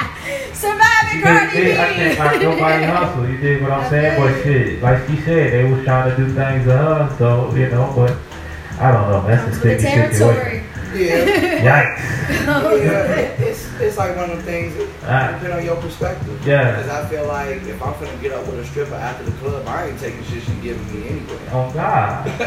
[0.55, 2.43] Surviving She Cardi did, did, I can't knock B.
[2.45, 3.27] nobody hustle.
[3.29, 4.21] You did what I'm I saying?
[4.21, 7.15] But shit, like she said, they was trying to do things to her.
[7.17, 8.15] So you know, but
[8.79, 9.27] I don't know.
[9.27, 10.17] That's a Comes with the sticky situation.
[10.17, 10.63] territory.
[10.95, 11.67] Yeah.
[11.67, 11.99] Yikes.
[13.39, 13.64] yeah.
[13.75, 14.73] It's it's like one of the things.
[14.75, 15.31] that, Ah.
[15.39, 16.47] depends on your perspective.
[16.47, 16.71] Yeah.
[16.77, 19.67] Because I feel like if I'm finna get up with a stripper after the club,
[19.67, 21.39] I ain't taking shit she giving me anyway.
[21.51, 22.27] Oh God.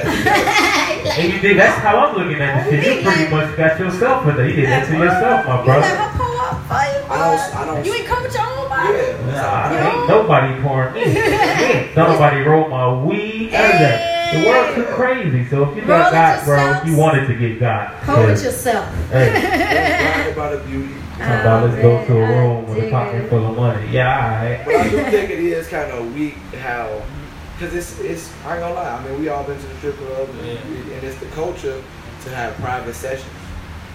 [1.18, 1.58] And you did.
[1.58, 2.96] That's how I'm looking at this shit.
[3.04, 4.48] You pretty much got yourself in there.
[4.48, 5.86] You did that to yourself, my You let brother.
[5.86, 8.68] her pull up for you, I don't- I don't- You ain't come with your own
[8.68, 8.92] body.
[8.94, 9.42] Yeah.
[9.42, 9.88] Nah, Yo.
[10.00, 11.04] ain't nobody pouring me.
[11.96, 13.52] Nobody rolled my weed.
[13.52, 14.14] None of that.
[14.32, 15.46] The world too crazy.
[15.48, 18.02] So if you got it got, bro, you wanted to get got.
[18.02, 18.86] Pull with Cause, yourself.
[19.10, 19.97] Hey, Don't brag
[20.38, 20.94] about the beauty.
[21.16, 23.28] about let's go to a man, I room with a dig pocket it.
[23.30, 23.88] full of money.
[23.90, 24.64] Yeah, alright.
[24.64, 27.02] But I do think it is kind of weak how,
[27.56, 29.96] because it's, it's, I ain't gonna lie, I mean, we all been to the strip
[29.96, 30.94] club, and, Yeah.
[30.94, 31.82] and it's the culture
[32.24, 33.30] to have private sessions.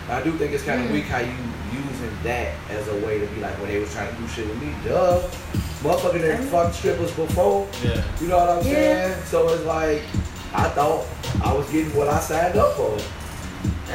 [0.10, 0.94] I do think it's kind of Mm.
[0.94, 1.32] weak how you
[1.72, 4.46] using that as a way to be like, well, they was trying to do shit
[4.48, 4.74] with me.
[4.86, 5.20] Duh.
[5.82, 6.50] Motherfucker done Mm.
[6.52, 7.68] fucked strippers before.
[7.84, 8.02] Yeah.
[8.20, 8.74] You know what I'm Yeah.
[8.74, 9.24] saying?
[9.26, 10.02] So it's like,
[10.54, 11.06] I thought
[11.44, 12.98] I was getting what I signed up for.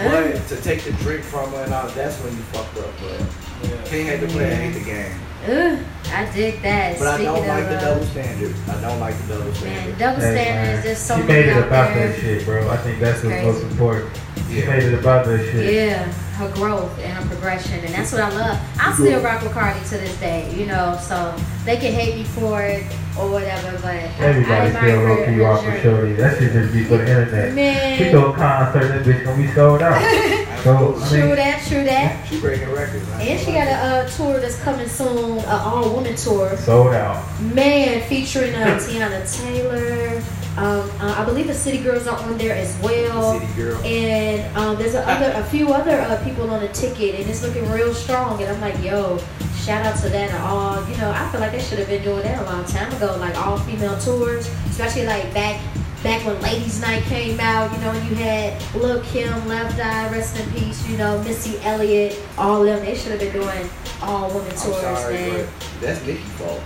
[0.05, 2.93] But to take the drink from her and all, that's when you fucked up.
[3.01, 5.13] But can't hate the player, hate the game.
[5.49, 6.99] Ugh, I dig that.
[6.99, 8.55] But I don't of, like the uh, double standard.
[8.69, 9.65] I don't like the double standard.
[9.65, 9.99] Man, standard.
[9.99, 12.09] double Hey, standard man, is just so she made it about there.
[12.09, 12.69] that shit, bro.
[12.69, 14.11] I think that's what's most important.
[14.49, 14.67] She Yeah.
[14.69, 15.75] made it about that shit.
[15.75, 18.61] Yeah, her growth and her progression, and that's what I love.
[18.81, 20.97] I still rock with Cardi to this day, you know.
[21.03, 22.85] So they can hate me for it
[23.19, 26.13] or whatever, but I, I Everybody admire still her, low key her rock with journey.
[26.15, 27.51] That shit just be for the internet.
[27.51, 30.45] She Man, throw a concert, that bitch gonna be sold out.
[30.59, 32.27] So, I true mean, that, true that.
[32.29, 33.09] She breaking records.
[33.13, 36.57] And she got a uh, tour that's coming soon, an all woman tour.
[36.57, 37.25] sold out.
[37.41, 40.21] Man, featuring uh, Teyana Taylor.
[40.59, 43.39] Um, uh, I believe the City Girls are on there as well.
[43.39, 43.81] City girl.
[43.85, 47.45] And um, there's a, other, a few other uh, people on the ticket, and it's
[47.45, 48.43] looking real strong.
[48.43, 49.19] And I'm like, yo,
[49.63, 50.85] shout out to that and all.
[50.91, 53.17] You know, I feel like they should have been doing that a long time ago,
[53.21, 55.63] like all female tours, especially like back
[56.03, 57.73] back when Ladies Night came out.
[57.73, 60.89] You know, and you had Lil Kim, Left Eye, rest in peace.
[60.89, 62.85] You know, Missy Elliott, all of them.
[62.85, 63.71] They should have been doing
[64.03, 65.49] all women tours, sorry, man.
[65.81, 66.63] that's Nicki's fault.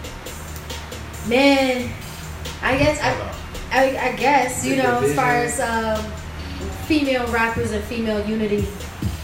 [1.28, 1.92] Man,
[2.62, 3.41] I guess I.
[3.72, 6.04] I, I guess you know as far as um,
[6.86, 8.66] female rappers and female unity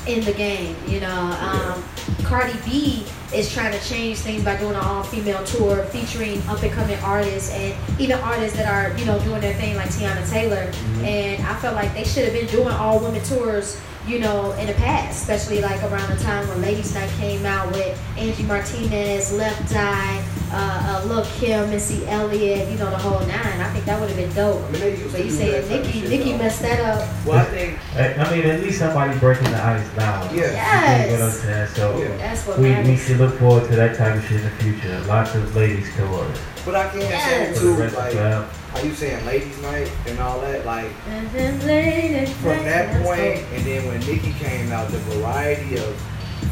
[0.06, 0.74] in the game.
[0.86, 1.84] You know, um,
[2.24, 7.52] Cardi B is trying to change things by doing an all-female tour featuring up-and-coming artists
[7.52, 10.66] and even artists that are you know doing their thing like Teyana Taylor.
[10.72, 11.04] Mm-hmm.
[11.04, 13.80] And I felt like they should have been doing all-women tours.
[14.06, 17.70] You know, in the past, especially like around the time when Ladies Night came out
[17.72, 23.20] with Angie Martinez, Left Eye, uh, uh, Lil Kim, Missy Elliott, you know, the whole
[23.20, 23.60] nine.
[23.60, 24.62] I think that would have been dope.
[24.62, 27.08] I mean, But you do said that type of Nicki, Nicki messed that up.
[27.26, 30.34] Well, I think, I I mean, at least somebody breaking the ice down.
[30.34, 31.04] Yeah.
[31.06, 31.42] You know what I'm Yes.
[31.42, 31.66] saying?
[31.74, 32.16] So Yeah.
[32.16, 35.00] That's what we, we should look forward to that type of shit in the future.
[35.06, 36.38] Lots of ladies tours.
[36.64, 37.24] but I can't Yes.
[37.24, 41.66] say For too, like, are you saying ladies' night and all that, like, And then
[41.66, 43.56] lady, from that point, go.
[43.56, 45.94] and then when Nicki came out, the variety of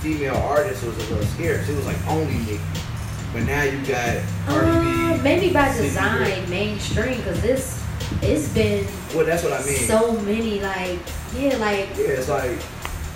[0.00, 1.68] female artists was a little scarce.
[1.68, 2.60] It was like only Nicki.
[3.36, 5.20] But now you got Cardi Uh, B.
[5.22, 7.82] maybe by City design, mainstream, because this
[8.22, 9.76] it's been Well, that's what I mean.
[9.86, 10.98] so many like
[11.36, 12.56] yeah, like yeah, it's like,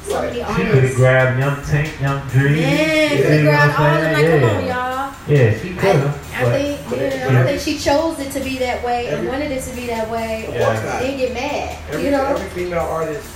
[0.06, 2.54] so like many She could have grabbed Young Tank, Young Dream.
[2.56, 4.12] Yeah, you could have grabbed all of them.
[4.12, 4.40] Like, saying?
[4.42, 5.14] come on, y'all.
[5.26, 6.32] Yeah, she could I, have.
[6.36, 9.06] I think, but yeah, it- I don't think she chose it to be that way
[9.06, 10.44] and wanted it to be that way.
[10.48, 10.64] Of Yeah.
[10.66, 11.00] course not.
[11.00, 12.26] Then get mad, Every, you know.
[12.26, 13.26] every female artist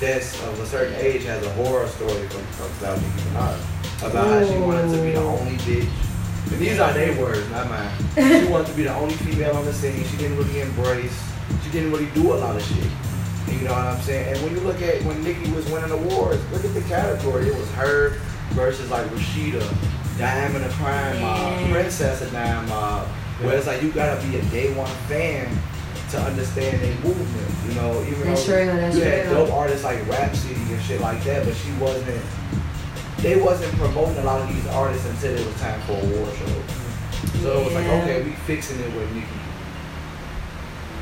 [0.00, 3.58] that's of a certain age has a horror story from, from about Nicki Minaj.
[4.02, 5.86] About how she wanted to be the only bitch.
[6.50, 7.90] And these are their words, not mine.
[8.14, 10.04] She wanted to be the only female on the scene.
[10.04, 11.18] She didn't really embrace.
[11.64, 12.90] She didn't really do a lot of shit.
[13.48, 14.34] You know what I'm saying?
[14.34, 17.48] And when you look at when Nicki was winning awards, look at the category.
[17.48, 18.10] It was her
[18.52, 19.62] versus like Rashida,
[20.18, 21.70] Diamond of Crime Mob, mm.
[21.70, 23.06] Princess of Crime Mob.
[23.40, 25.48] Where it's like you gotta be a day one fan
[26.10, 27.68] to understand their movement.
[27.68, 31.00] You know, even That's though real, that's you had dope artists like Rapsody and shit
[31.00, 32.22] like that, but she wasn't.
[33.22, 36.34] They wasn't promoting a lot of these artists until it was time for a award
[36.36, 37.40] shows.
[37.42, 39.26] So it was like, okay, we fixing it with Nicki.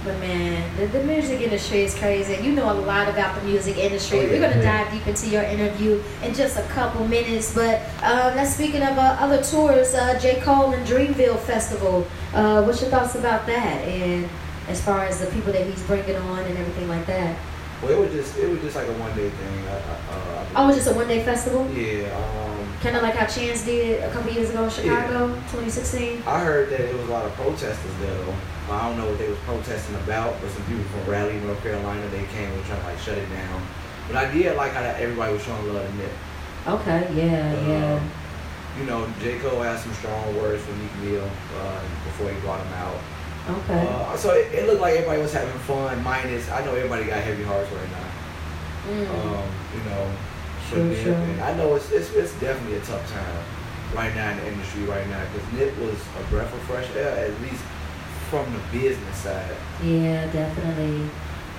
[0.04, 2.42] But man, the, the music industry is crazy.
[2.42, 4.18] You know a lot about the music industry.
[4.18, 4.28] Oh, yeah.
[4.28, 4.85] We're gonna Yeah.
[4.85, 7.54] dive deep into your interview in just a couple minutes.
[7.54, 10.40] But um, let's speaking of uh, other tours, uh, J.
[10.40, 12.06] Cole and Dreamville Festival.
[12.35, 13.85] Uh, what's your thoughts about that?
[13.88, 14.28] And
[14.68, 17.37] as far as the people that he's bringing on and everything like that.
[17.82, 19.68] Well, it was just it was just like a one day thing.
[19.68, 19.76] I, I,
[20.16, 22.10] uh, Oh, it's just a one day festival, yeah.
[22.16, 26.22] Um, kind of like how Chance did a couple years ago in Chicago, 2016.
[26.26, 28.34] I heard that there was a lot of protesters there though.
[28.70, 32.06] I don't know what they was protesting about, but some people from Raleigh, North Carolina,
[32.08, 33.62] they came and trying to like shut it down.
[34.08, 36.12] But I did like how that everybody was showing love to Nip.
[36.66, 38.02] Okay, yeah, Uh, yeah.
[38.78, 39.38] You know, J.
[39.40, 42.96] Cole had some strong words for Meek Mill uh, before he brought him out.
[43.58, 43.86] Okay.
[43.88, 46.02] Uh, so it, it looked like everybody was having fun.
[46.02, 48.08] Minus, I know everybody got heavy hearts right now.
[48.88, 49.10] Mm.
[49.10, 50.12] Um, you know,
[50.68, 51.14] Sure, sure.
[51.14, 53.44] and I know it's, it's it's definitely a tough time
[53.92, 57.10] right now in the industry right now because Nip was a breath of fresh air
[57.26, 57.62] at least
[58.30, 59.56] from the business side.
[59.82, 61.10] Yeah, definitely.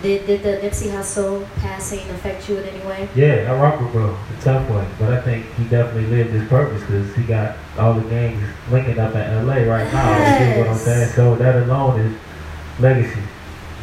[0.01, 3.07] Did, did the Nipsey Hussle passing affect you in any way?
[3.13, 4.17] Yeah, I rock with bro.
[4.33, 7.55] It's a tough one, but I think he definitely lived his purpose because he got
[7.77, 10.39] all the gangs linking up in LA right now.
[10.39, 11.09] You get what I'm saying?
[11.09, 12.17] So that alone is
[12.79, 13.21] legacy.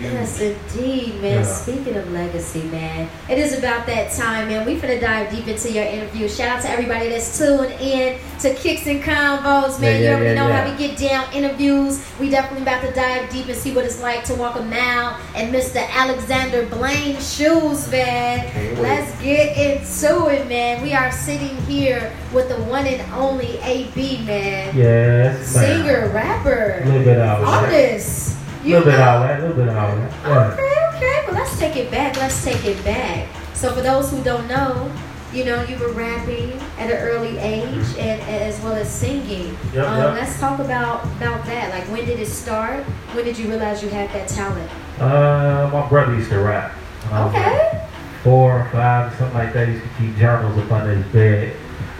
[0.00, 1.38] Yes, indeed, man.
[1.38, 1.42] Yeah.
[1.42, 4.64] Speaking of legacy, man, it is about that time, man.
[4.64, 6.28] We're going to dive deep into your interview.
[6.28, 9.94] Shout out to everybody that's tuned in to Kicks and Convos, man.
[9.94, 12.04] Yeah, you yeah, already yeah, know how we get down interviews.
[12.20, 15.18] We definitely about to dive deep and see what it's like to walk a mile
[15.34, 15.86] in Mr.
[15.90, 18.80] Alexander Blaine's shoes, man.
[18.80, 20.82] Let's get into it, man.
[20.82, 24.76] We are sitting here with the one and only AB, man.
[24.76, 25.48] Yes.
[25.48, 28.27] Singer, rapper, A
[28.64, 29.22] little bit out.
[29.22, 29.44] artist.
[29.44, 29.90] A little bit out.
[29.90, 30.28] A little bit out.
[30.28, 30.52] Yeah.
[30.52, 31.24] Okay, okay.
[31.26, 32.16] Well, let's take it back.
[32.16, 33.28] Let's take it back.
[33.54, 34.90] So, for those who don't know,
[35.32, 39.56] you know, you were rapping at an early age and as well as singing.
[39.74, 40.14] Yep, um, yep.
[40.14, 41.70] Let's talk about about that.
[41.70, 42.84] Like, when did it start?
[43.14, 44.70] When did you realize you had that talent?
[44.98, 46.72] Uh, my brother used to rap.
[47.10, 47.84] Was like Okay.
[48.24, 49.68] Four or five, something like that.
[49.68, 51.56] He used to keep journals up under his bed.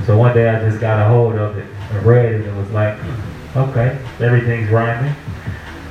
[0.07, 2.71] So one day I just got a hold of it and read it and was
[2.71, 2.97] like,
[3.57, 5.15] okay, everything's rhyming.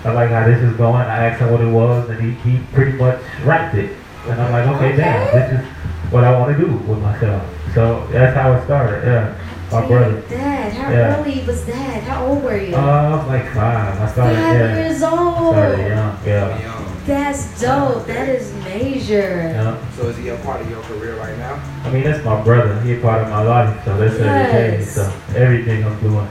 [0.04, 1.02] I like how this is going.
[1.02, 3.96] I asked him what it was and he, he pretty much rapped it.
[4.28, 5.66] And I'm like, okay, damn, this is
[6.12, 7.44] what I want to do with myself.
[7.74, 9.38] So that's how it started, yeah.
[9.72, 10.22] My Dig brother.
[10.22, 10.74] That.
[10.74, 11.18] How Yeah.
[11.20, 12.04] early was that?
[12.04, 12.74] How old were you?
[12.76, 14.00] Uh, I was like five.
[14.02, 14.76] I started, Five yeah.
[14.78, 15.54] years old.
[15.54, 16.84] Started young, yeah.
[17.06, 18.06] That's dope.
[18.08, 19.52] That is major.
[19.54, 19.78] yeah.
[19.96, 21.62] So is he a part of your career right now?
[21.84, 22.80] I mean, that's my brother.
[22.82, 24.80] He's part of my life, so that's everything.
[24.82, 24.96] Yes.
[24.96, 26.28] So everything I'm doing.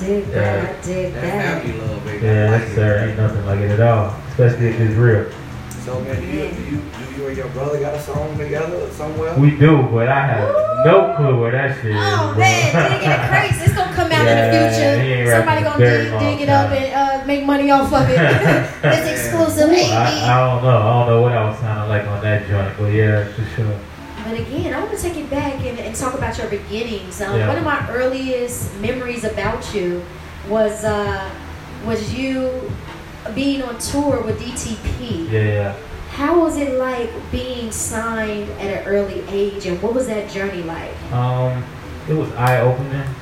[0.00, 0.78] I dig that.
[0.78, 1.62] I dig That that.
[1.62, 2.26] family love, baby.
[2.26, 2.74] Yeah, like yes, it.
[2.74, 3.08] sir.
[3.08, 4.14] Ain't nothing like it at all.
[4.30, 5.30] Especially if it's real.
[5.84, 8.88] So man, do you, do you do you and your brother got a song together
[8.90, 9.34] somewhere?
[9.38, 11.96] We do, but I have no clue where that shit is.
[11.98, 12.38] Oh bro.
[12.40, 13.64] man, dig it crazy.
[13.64, 14.76] It's gonna come out Yeah, in the
[15.24, 15.36] future.
[15.36, 16.76] Somebody gonna dig, dig it up time.
[16.82, 18.18] and uh, make money off of it.
[18.84, 20.78] it's exclusive, I, I don't know.
[20.78, 23.80] I don't know what I was sounding like on that joint, but yeah, for sure.
[24.30, 27.20] But again, I want to take it back and, and talk about your beginnings.
[27.20, 27.48] Um, Yeah.
[27.48, 30.04] One of my earliest memories about you
[30.48, 31.28] was uh,
[31.84, 32.70] was you
[33.34, 35.28] being on tour with DTP.
[35.32, 35.76] Yeah, yeah.
[36.10, 40.62] How was it like being signed at an early age, and what was that journey
[40.62, 40.94] like?
[41.12, 41.64] Um,
[42.08, 43.12] it was eye opening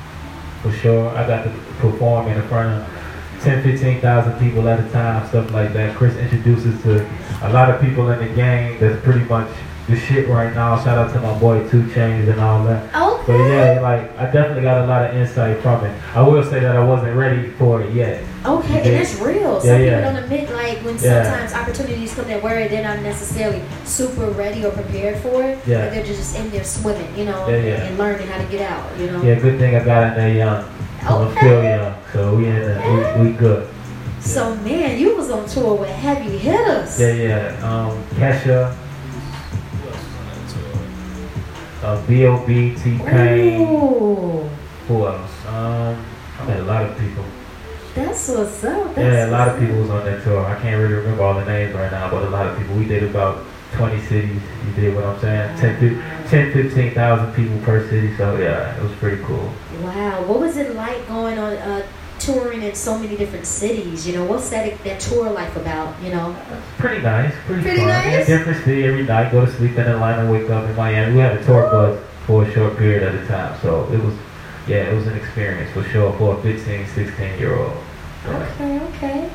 [0.62, 1.08] for sure.
[1.16, 5.72] I got to perform in front of 10, 15,000 people at a time, stuff like
[5.72, 5.96] that.
[5.96, 7.08] Chris introduces to
[7.42, 9.48] a lot of people in the game that's pretty much
[9.88, 10.76] the shit right now.
[10.82, 12.94] Shout out to my boy 2 Chainz and all that.
[12.94, 13.24] Okay.
[13.26, 16.02] But yeah, like I definitely got a lot of insight from it.
[16.14, 18.22] I will say that I wasn't ready for it yet.
[18.46, 18.78] Okay, Yeah.
[18.80, 19.60] and that's real.
[19.60, 21.24] Some Yeah, people don't admit like when Yeah.
[21.24, 25.58] sometimes opportunities come their way, they're not necessarily super ready or prepared for it.
[25.66, 25.84] Yeah.
[25.84, 27.74] But they're just in there swimming, you know, Yeah, yeah.
[27.84, 29.22] and learning how to get out, you know.
[29.22, 30.64] Yeah, good thing I got in there young.
[31.06, 33.66] So I'm still young, so we in the, we, we good.
[34.20, 37.00] So man, you was on tour with heavy hitters.
[37.00, 37.52] Yeah, yeah.
[37.62, 38.74] Um, Kesha,
[41.88, 43.60] uh, B.O.B., T-Pain.
[43.62, 44.48] Ooh,
[44.88, 45.46] Who else?
[45.46, 46.04] Um,
[46.38, 47.24] I met a lot of people.
[47.94, 48.94] that's what's up.
[48.94, 50.44] That's Yeah, a lot of people was on that tour.
[50.44, 52.76] I can't really remember all the names right now, but a lot of people.
[52.76, 54.42] We did about 20 cities.
[54.66, 55.58] You did what I'm saying?
[55.58, 58.14] 10, fif- 10 15,000 people per city.
[58.16, 59.50] So yeah, it was pretty cool.
[59.82, 61.86] Wow, what was it like going on uh,
[62.32, 64.06] touring in so many different cities?
[64.06, 66.00] You know, what's that that tour like about?
[66.02, 66.36] You know.
[66.78, 67.34] Pretty nice.
[67.46, 67.88] Pretty, Pretty fun.
[67.88, 68.28] nice?
[68.28, 69.32] Yeah, different city every night.
[69.32, 71.14] Go to sleep in Atlanta, wake up in Miami.
[71.14, 73.58] We had a tour bus for a short period at a time.
[73.62, 74.14] So it was,
[74.66, 77.76] yeah, it was an experience for sure for a 15, 16 year old.
[78.26, 79.30] Okay, okay.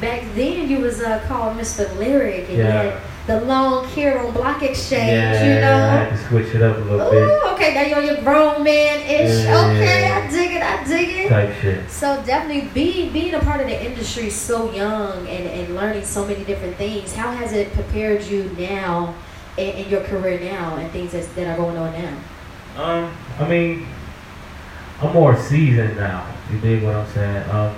[0.00, 1.94] Back then, you was uh, called Mr.
[1.98, 3.00] Lyric, and Yeah.
[3.30, 5.12] The long hair on Block Exchange.
[5.12, 5.88] Yeah, you I know.
[5.88, 7.22] had to switch it up a little bit.
[7.22, 9.44] Ooh, okay, now you're your grown man ish.
[9.44, 9.66] Yeah.
[9.66, 10.62] Okay, I dig it.
[10.62, 11.28] I dig it.
[11.28, 11.88] Type shit.
[11.88, 16.26] So definitely being being a part of the industry so young and, and learning so
[16.26, 19.14] many different things, how has it prepared you now
[19.56, 22.16] in, in your career now and things that's, that are going on now?
[22.82, 23.86] Um, I mean,
[25.02, 26.26] I'm more seasoned now.
[26.50, 27.48] You dig what I'm saying?
[27.50, 27.76] Um,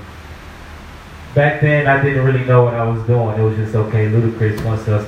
[1.35, 3.39] back then I didn't really know what I was doing.
[3.39, 4.07] It was just okay.
[4.07, 5.07] Ludacris wants us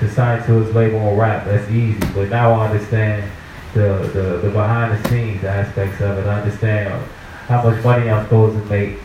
[0.00, 1.44] to sign to his label and rap.
[1.44, 1.98] That's easy.
[2.14, 3.30] But now I understand
[3.74, 6.26] the the, the behind the scenes aspects of it.
[6.26, 7.02] I understand
[7.48, 8.98] how much money I'm supposed to make.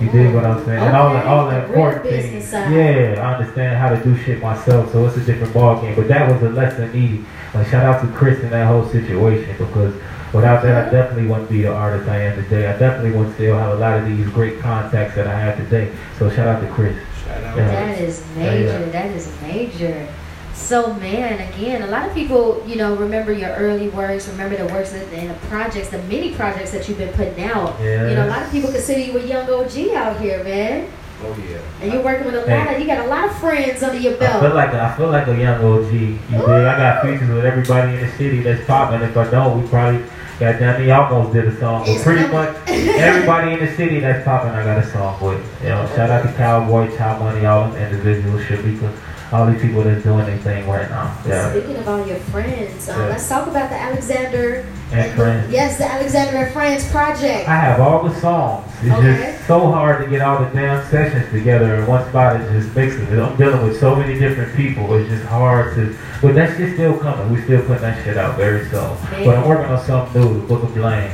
[0.00, 0.82] You did what I'm saying?
[0.82, 2.48] And all the all the the important business things.
[2.48, 2.72] side.
[2.72, 4.90] Yeah, I understand how to do shit myself.
[4.90, 5.94] So it's a different ballgame.
[5.94, 7.24] But that was a lesson needed.
[7.54, 9.94] Like shout out to Chris in that whole situation because
[10.32, 12.66] without that I definitely wouldn't be the artist I am today.
[12.66, 15.94] I definitely wouldn't still have a lot of these great contacts that I have today.
[16.18, 16.96] So shout out to Chris.
[17.24, 17.56] Shout out.
[17.56, 17.66] Yeah.
[17.68, 18.64] That is Yeah, major.
[18.64, 18.84] yeah.
[18.90, 20.08] That is major.
[20.54, 24.72] So man, again, a lot of people, you know, remember your early works, remember the
[24.72, 27.78] works that, and the projects, the many projects that you've been putting out.
[27.80, 28.08] Yeah.
[28.08, 30.90] You know, a lot of people consider you a young OG out here, man.
[31.22, 31.60] Oh yeah.
[31.80, 34.16] And you're working with a lot of, you got a lot of friends under your
[34.16, 34.42] belt.
[34.42, 35.92] I feel like I feel like a young OG.
[35.92, 36.48] You dig?
[36.48, 39.02] I got features with everybody in the city that's popping.
[39.02, 40.04] If I don't, we probably
[40.38, 41.84] got there almost did a song.
[41.86, 45.62] But pretty much everybody in the city that's popping, I got a song with.
[45.62, 48.92] You know, shout out to Calboy, Child Money, all them individuals, Shabika.
[49.34, 51.12] All these people that's doing their thing right now.
[51.26, 51.50] Yeah.
[51.50, 53.06] Speaking of all your friends, um, Yeah.
[53.08, 54.64] let's talk about the Alexander.
[54.92, 55.50] And friends.
[55.52, 57.48] Yes, the Alexander and Friends project.
[57.48, 58.64] I have all the songs.
[58.80, 59.32] It's Okay.
[59.34, 62.76] just so hard to get all the damn sessions together in one spot and just
[62.76, 63.08] mix it.
[63.18, 64.94] I'm dealing with so many different people.
[64.94, 65.92] It's just hard to.
[66.22, 67.32] But that shit's still coming.
[67.32, 68.90] We're still putting that shit out very soon.
[69.24, 70.34] But I'm working on something new.
[70.42, 71.10] The Book of Blame,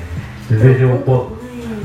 [0.51, 1.33] the visual book.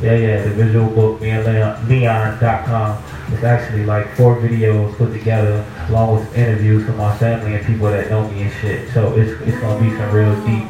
[0.02, 2.98] Yeah, yeah, the visual book, me and Leon, Leon.com.
[3.32, 7.88] It's actually like four videos put together along with interviews from my family and people
[7.88, 8.90] that know me and shit.
[8.94, 10.66] So it's it's gonna be some real deep,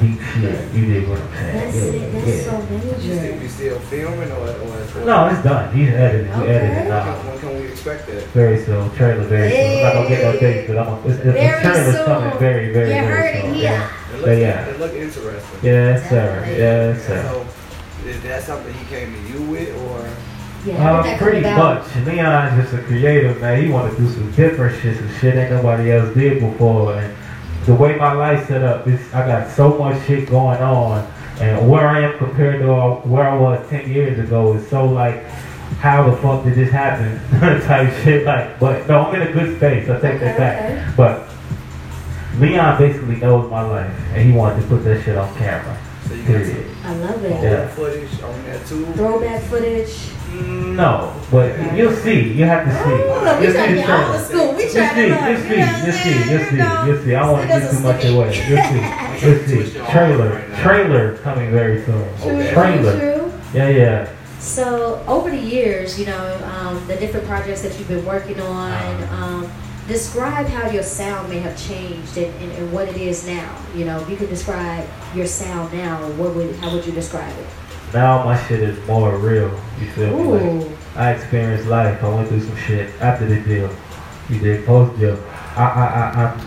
[0.00, 0.72] deep shit.
[0.72, 1.54] You dig what I'm saying?
[1.58, 2.08] That's yeah.
[2.12, 2.42] That's yeah.
[2.44, 3.42] so You still, major.
[3.42, 5.74] you still filming or, or No, it's done.
[5.74, 6.26] He's edited.
[6.28, 6.54] We Okay.
[6.54, 7.14] edited now.
[7.14, 8.22] When can we expect that?
[8.28, 8.90] Very soon.
[8.94, 9.76] Trailer very soon.
[9.78, 10.40] I'm not gonna get no Hey.
[10.40, 12.04] dates, but I'm gonna, it's, it's, Very the trailer's soon.
[12.06, 13.54] coming very, very, You very heard it soon.
[13.54, 13.62] here.
[13.64, 14.16] Yeah.
[14.16, 14.66] It But yeah.
[14.66, 15.58] it look interesting.
[15.62, 16.26] Yes, sir.
[16.26, 16.58] Definitely.
[16.58, 17.22] Yes, sir.
[17.22, 20.08] So, is that something he came to you with, or
[20.64, 21.74] Yeah, how Uh, did that come pretty about?
[21.96, 22.06] much.
[22.06, 23.62] Leon's just a creative, man.
[23.62, 26.94] He want to do some different shit, some shit ain't nobody else did before.
[26.94, 27.12] And
[27.66, 31.06] the way my life set up, is I got so much shit going on.
[31.40, 34.84] And where I am compared to uh, where I was 10 years ago is so
[34.86, 35.24] like,
[35.80, 37.18] how the fuck did this happen?
[37.66, 38.24] type shit.
[38.24, 39.88] Like, but no, I'm in a good space.
[39.88, 40.62] I take that back.
[40.70, 40.92] okay.
[40.96, 41.28] But
[42.38, 45.76] Leon basically knows my life, and he wanted to put that shit on camera.
[46.06, 46.66] so you got Period.
[46.84, 47.42] I love some it.
[47.42, 47.66] Yeah.
[47.68, 48.86] footage on that too?
[48.92, 50.11] Throwback footage.
[50.42, 52.32] No, but you'll see.
[52.32, 52.78] You have to see.
[52.84, 54.18] Oh, we You'll see the trailer.
[54.18, 54.52] school.
[54.54, 57.14] We You'll see, you'll see, know what I'm you'll see, you'll see, you'll see.
[57.14, 58.28] I don't want to Send give too much away.
[58.48, 59.54] You'll see, you'll see.
[59.54, 62.08] Twist your arm Trailer, trailer coming very soon.
[62.22, 62.98] True, Trailer.
[62.98, 63.32] true.
[63.54, 64.08] Yeah, yeah.
[64.38, 68.72] So over the years, you know, um, the different projects that you've been working on,
[68.72, 69.24] Uh-huh.
[69.24, 69.52] um,
[69.88, 73.54] describe how your sound may have changed and, and, and what it is now.
[73.76, 77.36] You know, if you could describe your sound now, what would how would you describe
[77.36, 77.46] it?
[77.94, 79.50] Now my shit is more real.
[79.78, 80.24] You feel me?
[80.64, 82.02] Like, I experienced life.
[82.02, 83.74] I went through some shit after the deal.
[84.30, 85.22] You did post deal.
[85.56, 86.40] I, I, I, I'm,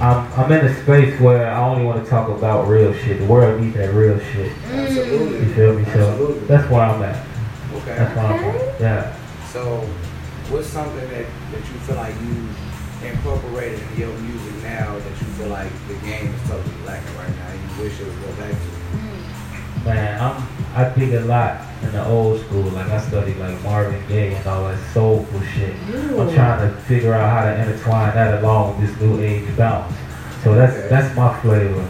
[0.00, 3.18] I'm, I'm in a space where I only want to talk about real shit.
[3.18, 4.52] The world needs that real shit.
[4.52, 4.86] Mm.
[4.86, 5.38] Absolutely.
[5.40, 5.84] You feel me?
[5.84, 7.26] So that's where I'm at.
[7.74, 7.94] Okay.
[7.96, 8.68] That's where I'm Okay.
[8.68, 8.80] at.
[8.80, 9.16] Yeah.
[9.52, 9.80] So,
[10.48, 12.48] what's something that, that you feel like you
[13.06, 17.36] incorporated in your music now that you feel like the game is totally lacking right
[17.36, 17.52] now?
[17.52, 18.56] You wish it would go back to?
[18.96, 19.84] Mm.
[19.84, 22.62] Man, I'm I dig a lot in the old school.
[22.62, 25.74] Like I studied like Marvin Gaye and all that soulful shit.
[25.88, 29.94] I'm trying to figure out how to intertwine that along with this new age bounce.
[30.44, 30.88] So that's Okay.
[30.88, 31.86] that's my flavor.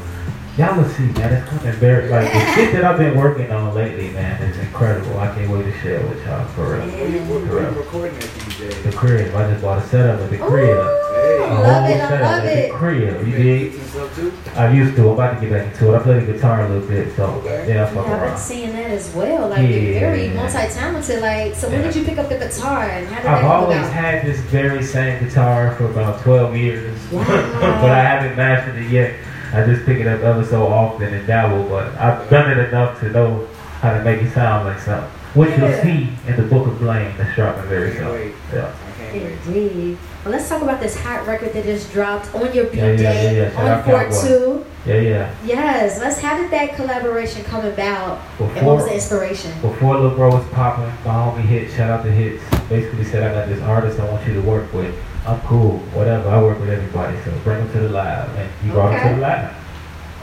[0.57, 1.33] Y'all will see, man.
[1.33, 4.43] It's coming very like the shit that I've been working on lately, man.
[4.43, 5.19] is incredible.
[5.19, 6.87] I can't wait to share it with y'all for real.
[6.87, 8.83] Where you, where, where you recording at DJ?
[8.83, 9.35] The crib.
[9.35, 10.77] I just bought a setup at the crib.
[11.21, 12.73] A love it, I love it.
[12.73, 13.27] crib.
[13.27, 13.63] You You dig?
[13.63, 14.33] make beats and stuff too?
[14.57, 15.03] I used to.
[15.03, 15.97] I'm about to get back into it.
[15.97, 17.65] I play the guitar a little bit, so Okay.
[17.69, 19.49] yeah, I Yeah, fuck I've been seeing that as well.
[19.49, 21.21] Like you're very multi-talented.
[21.21, 23.51] Like, so when did you pick up the guitar and how did I've that come
[23.51, 23.93] always about?
[23.93, 27.25] had this very same guitar for about 12 years, Wow.
[27.83, 29.15] but I haven't mastered it yet.
[29.53, 33.01] I just pick it up ever so often and dabble, but I've done it enough
[33.01, 33.47] to know
[33.81, 35.11] how to make it sound like something.
[35.35, 38.33] Which you'll see in the Book of Blame that's dropping very Can't soon.
[38.53, 38.73] Yeah.
[39.11, 39.63] I can't wait.
[39.73, 39.99] Indeed.
[40.25, 43.31] Well, let's talk about this hot record that just dropped on your Yeah, yeah, yeah,
[43.53, 43.61] yeah.
[43.61, 44.67] On out Fort 2.
[44.87, 45.35] Yeah, yeah.
[45.45, 46.19] Yes, let's.
[46.21, 48.21] How did that collaboration come about?
[48.39, 49.53] and what was the inspiration?
[49.61, 53.35] before Lil Bro was popping, my homie Hit, shout out to Hits, basically said I
[53.35, 54.95] got this artist I want you to work with.
[55.27, 56.29] I'm cool, whatever.
[56.31, 59.09] I work with everybody, so bring him to the lab, and he brought him Okay.
[59.11, 59.55] to the lab,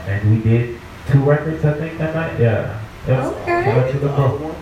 [0.06, 0.80] and we did
[1.10, 2.40] two records, I think that night.
[2.40, 2.80] Yeah.
[3.06, 3.26] yeah.
[3.28, 3.64] Okay.
[3.64, 4.54] Shout out to Get the the bro.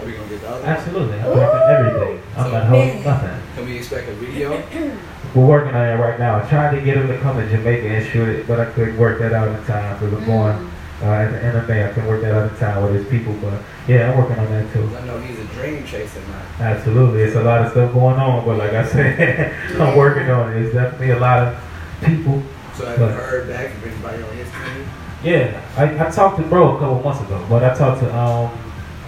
[0.00, 0.06] One?
[0.06, 0.06] Huh?
[0.06, 0.64] Are we gonna get the other?
[0.66, 1.34] Absolutely, I'm Ooh.
[1.34, 2.22] dropping everything.
[2.36, 3.40] I'm not holding nothing.
[3.56, 4.50] Can we expect a video?
[5.34, 6.42] We're working on it right now.
[6.42, 8.98] I tried to get him to come to Jamaica and shoot it, but I couldn't
[8.98, 10.70] work that out in time because I'm going
[11.00, 11.06] Mm.
[11.06, 11.84] uh, at the end of May.
[11.84, 13.54] I couldn't work that out in time with his people, but
[13.88, 14.90] yeah, I'm working on that too.
[14.96, 16.42] I know he's a dream chaser now.
[16.66, 20.52] Absolutely, it's a lot of stuff going on, but like I said, I'm working on
[20.52, 20.62] it.
[20.62, 21.58] It's definitely a lot of
[22.04, 22.42] people.
[22.74, 24.86] So I have you But- heard back from anybody on his team?
[25.22, 28.50] Yeah, I, I talked to Bro a couple months ago, but I talked to um,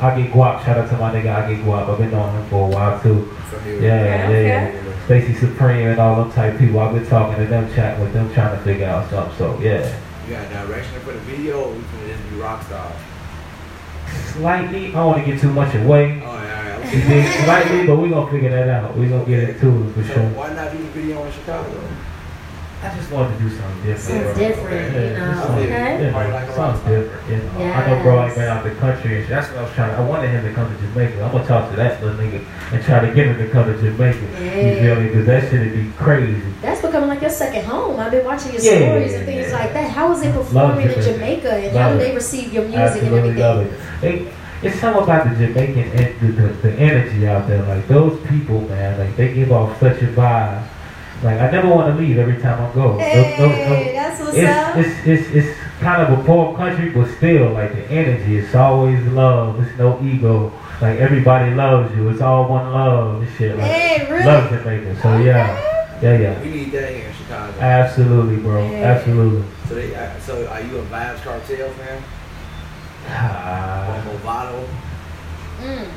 [0.03, 0.65] I get Guap.
[0.65, 1.89] Shout out to my nigga I get Guap.
[1.89, 3.25] I've been knowing him for a while too.
[3.51, 3.81] Familiar?
[3.81, 4.69] Yeah, yeah, yeah.
[4.69, 4.93] okay.
[5.05, 6.81] Stacy Supreme and all them type people.
[6.81, 9.37] I've been talking to them, chatting with them, trying to figure out something.
[9.39, 9.87] So yeah,
[10.29, 12.95] You got a direction for the video, or we can just be rock stars?
[14.33, 14.89] slightly.
[14.89, 16.21] I don't want to get too much away.
[16.25, 17.45] Oh, all right, all right.
[17.45, 18.97] Slightly, but we gonna figure that out.
[18.97, 20.29] We gonna get into it for So sure.
[20.31, 21.81] why not do the video in Chicago?
[22.83, 24.01] I just wanted to do something different.
[24.03, 24.49] Something bro.
[24.49, 25.43] different, Yeah, you know.
[25.47, 25.99] something, Okay.
[25.99, 27.73] you know, Party like a rock something different, you know.
[27.73, 28.35] I know bro ain't Yes.
[28.39, 29.31] been out the country and shit.
[29.31, 31.23] That's what I was trying to, I wanted him to come to Jamaica.
[31.23, 32.41] I'm gonna talk to that little nigga
[32.73, 34.19] and try to get him to come to Jamaica.
[34.19, 35.11] You feel me?
[35.15, 36.43] Cause that shit'd be crazy.
[36.61, 38.01] That's becoming like your second home.
[38.01, 39.59] I've been watching your Yeah, stories and things yeah.
[39.59, 39.89] like that.
[39.91, 41.13] How is it performing in Jamaica.
[41.13, 43.39] Jamaica and how do they receive your music and Absolutely everything?
[43.43, 43.73] love it.
[44.01, 44.27] They,
[44.67, 47.63] it's something about the Jamaican, en- the, the, the energy out there.
[47.63, 50.63] Like those people, man, like they give off such a vibe
[51.23, 52.99] Like I never want to leave every time I go.
[52.99, 54.77] Hey, No- no- no- that's what's it's, up.
[54.77, 59.01] it's, it's, it's kind of a poor country, but still, like the energy, it's always
[59.09, 59.61] love.
[59.63, 60.53] It's no ego.
[60.81, 62.09] Like everybody loves you.
[62.09, 63.57] It's all one love and shit.
[63.57, 64.25] Like Hey, really?
[64.27, 65.01] love Jamaica.
[65.01, 66.43] So yeah, yeah, yeah.
[66.43, 67.61] We need that here in Chicago.
[67.61, 68.69] Absolutely, bro.
[68.69, 68.77] Yeah.
[68.79, 69.45] Absolutely.
[69.69, 72.03] So, they, uh, so are you a Vybz Kartel fan?
[73.03, 74.67] Or Ah, Mavado?
[75.61, 75.89] Mm.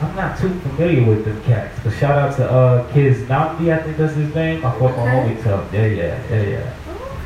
[0.00, 3.82] I'm not too familiar with them cats, but shout out to uh Kids Namdi, I
[3.82, 4.64] think that's his name.
[4.64, 5.34] I fuck my Okay.
[5.34, 5.72] homie tough.
[5.72, 6.74] Yeah, yeah, yeah, yeah.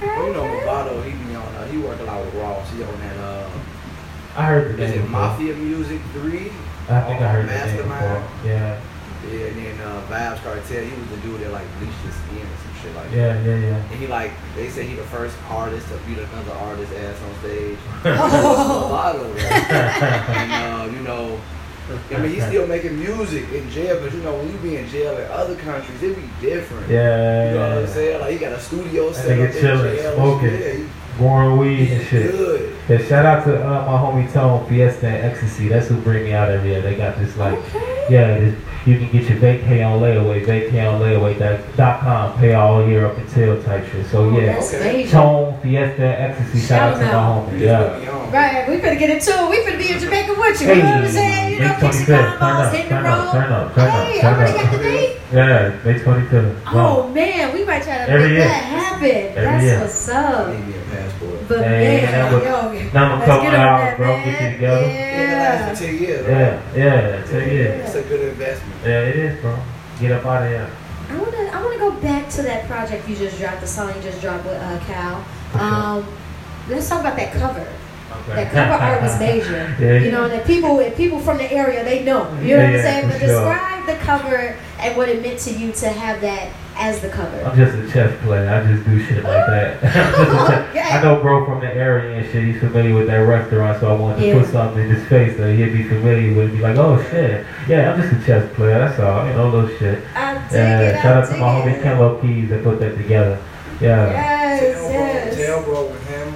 [0.03, 0.67] Well, you know Okay.
[0.67, 2.71] Mavado, he be on, uh, he work a lot with Ross.
[2.71, 3.49] He on that, uh,
[4.37, 5.11] I heard the is name it before.
[5.11, 6.39] Mafia Music 3?
[6.91, 8.23] I think I heard the name before.
[8.45, 8.81] Yeah,
[9.33, 12.47] Yeah, and then uh, Vybz Kartel, he was the dude that like bleached his skin
[12.47, 13.17] or some shit like that.
[13.17, 13.77] yeah, yeah, yeah.
[13.91, 17.35] And he like, they say he the first artist to beat another artist ass on
[17.41, 17.79] stage.
[18.05, 18.89] Oh.
[18.93, 19.71] Mavado, right?
[20.39, 21.41] and uh, you know,
[22.13, 24.89] I mean, he's still making music in jail, but you know, when you be in
[24.89, 26.89] jail in other countries, it be different.
[26.91, 28.21] Yeah, You know what I'm saying?
[28.21, 30.15] Like, he got a studio That set up nigga in chilling, jail.
[30.15, 30.53] smoking.
[30.61, 30.85] Yeah, he,
[31.19, 32.31] Growing weed and shit.
[32.31, 32.77] good.
[32.89, 35.67] Yeah, shout out to uh, my homie Tone, Fiesta and Ecstasy.
[35.67, 36.81] That's who bring me out every year.
[36.81, 38.07] They got this like, Okay.
[38.09, 38.55] yeah, this,
[38.87, 43.61] you can get your vacay on layaway, vacay on layaway.com, pay all year up until
[43.65, 44.07] type shit.
[44.07, 44.79] So Oh, yeah, Okay.
[44.93, 45.11] major.
[45.11, 46.61] Tone, Fiesta, and Ecstasy.
[46.61, 47.61] Shout, Shout out to them my homie.
[47.61, 47.79] Yeah.
[47.83, 48.31] just put me on.
[48.33, 49.51] Right, we finna get into it.
[49.51, 50.67] We finna be in Jamaica with you.
[50.69, 51.53] Hey, you know what I'm saying?
[51.53, 52.09] You know, May kick 25th.
[52.09, 53.33] your Turn up, hit the turn up, road.
[53.33, 54.63] turn up, turn up, Hey, turn already up.
[54.65, 55.21] got the date?
[55.33, 56.63] Yeah, May 25th.
[56.73, 58.49] Oh man, we might try to Every make year.
[58.49, 59.05] that happen.
[59.09, 59.81] Every That's year.
[59.81, 60.49] what's up.
[60.49, 61.49] need me a passport.
[61.49, 64.07] But Hey, man, that was- yo, Now I'm let's coming get out, that, bro.
[64.17, 64.25] man.
[64.25, 64.87] Get you together.
[64.87, 66.37] Yeah, it lasts for 10 years, right?
[66.39, 67.63] Yeah, yeah, tell you.
[67.63, 68.75] It's a good investment.
[68.85, 69.59] Yeah, it is, bro.
[70.01, 70.71] Get up out of here.
[71.11, 74.03] I wanna, I wanna go back to that project you just dropped, the song you
[74.03, 75.25] just dropped with uh, Cal.
[75.53, 75.67] For sure.
[75.67, 76.07] Um,
[76.69, 77.67] let's talk about that cover.
[78.11, 78.45] Okay.
[78.45, 79.75] That cover art was major.
[79.79, 79.99] Yeah.
[79.99, 82.29] You know, that people, if people from the area, they know.
[82.41, 83.09] You know Yeah, what I'm saying?
[83.09, 83.29] But sure.
[83.29, 87.43] describe the cover and what it meant to you to have that as the cover.
[87.43, 88.49] I'm just a chess player.
[88.49, 89.83] I just do shit like that.
[89.85, 90.81] I'm a chess- Okay.
[90.81, 92.45] I know bro from the area and shit.
[92.45, 94.41] He's familiar with that restaurant, so I wanted to Yeah.
[94.41, 96.53] put something in his face that he'd be familiar with.
[96.53, 98.79] Be like, oh shit, yeah, I'm just a chess player.
[98.79, 99.27] That's all.
[99.27, 100.05] You know, little shit.
[100.15, 100.81] I dig Yeah.
[100.81, 101.03] it.
[101.03, 101.83] Shout I out to dig my homie it.
[101.85, 103.39] Kenlo Keys that put that together.
[103.81, 104.11] Yeah.
[104.11, 105.37] Yes, Tell yes.
[105.37, 106.35] bro, tell bro with him,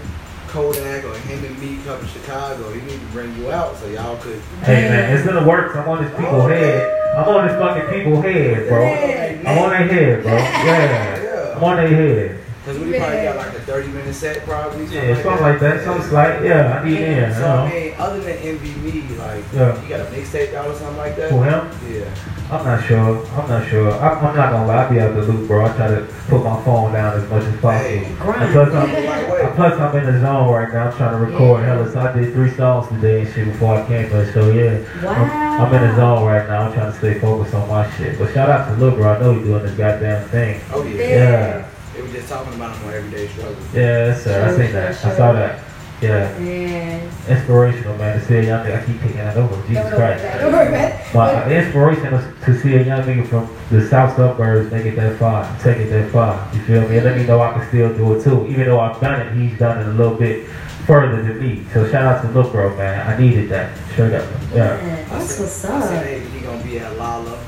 [0.49, 3.87] Kodak, or him and me come to Chicago, he need to bring you out so
[3.89, 4.41] y'all could.
[4.63, 5.75] Hey man, it's gonna work.
[5.75, 7.17] I'm on this people head.
[7.17, 8.83] I'm on this fucking people head, bro.
[8.85, 9.51] Yeah.
[9.51, 10.33] I'm on their head, bro.
[10.33, 11.55] Yeah.
[11.57, 12.42] I'm on their head.
[12.73, 14.87] Because we probably got like a 30 minute set, probably.
[14.87, 15.85] Yeah, something like that.
[15.85, 16.43] Something slight.
[16.45, 17.33] Yeah, I need in.
[17.35, 17.75] So, I know.
[17.75, 19.83] mean, other than Envy Me, like, Yeah.
[19.83, 21.31] you got a mixtape out or something like that?
[21.31, 21.69] For him?
[21.93, 22.05] Yeah.
[22.51, 23.27] I'm not sure.
[23.33, 23.91] I'm not sure.
[23.93, 24.87] I, I'm not gonna lie.
[24.87, 25.65] I be out the loop, bro.
[25.65, 27.71] I try to put my phone down as much as possible.
[27.89, 28.15] Hey.
[28.19, 29.53] Plus, I'm, Right way.
[29.55, 30.89] plus, I'm in the zone right now.
[30.91, 31.67] I'm trying to record Yeah.
[31.77, 31.91] hella.
[31.93, 34.31] So I did three songs today and shit before I came here.
[34.35, 35.13] So yeah, Wow.
[35.13, 36.63] I'm, I'm in the zone right now.
[36.69, 38.19] I'm trying to stay focused on my shit.
[38.19, 39.13] But shout out to Lil Bro.
[39.15, 40.61] I know he's doing this goddamn thing.
[40.73, 41.03] Oh, yeah.
[41.09, 41.69] Yeah.
[41.95, 43.57] They were just talking about him on Everyday Struggle.
[43.75, 44.45] Yeah, sir.
[44.45, 44.91] I seen that.
[45.05, 45.65] I saw that.
[46.01, 46.37] Yeah.
[46.39, 47.11] Man.
[47.29, 48.19] Inspirational, man.
[48.19, 48.83] To see a young nigga.
[48.83, 49.55] I keep picking that over.
[49.69, 50.25] Jesus Don't worry Christ.
[50.25, 50.41] about it.
[50.41, 51.15] Don't worry about.
[51.15, 54.97] My uh, inspiration is to see a young nigga from the south suburbs make it
[54.97, 56.51] that far, take it that far.
[56.55, 56.97] You feel me?
[56.97, 58.47] And let me know I can still do it too.
[58.49, 60.49] Even though I've done it, he's done it a little bit
[60.87, 61.65] further than me.
[61.73, 63.07] So shout out to Lil Bro, man.
[63.09, 63.77] I needed that.
[63.93, 64.29] Straight up.
[64.53, 64.57] Yeah.
[64.79, 65.85] Man, that's what's I up.
[65.85, 67.39] said, hey, he gonna be at Lala, you know,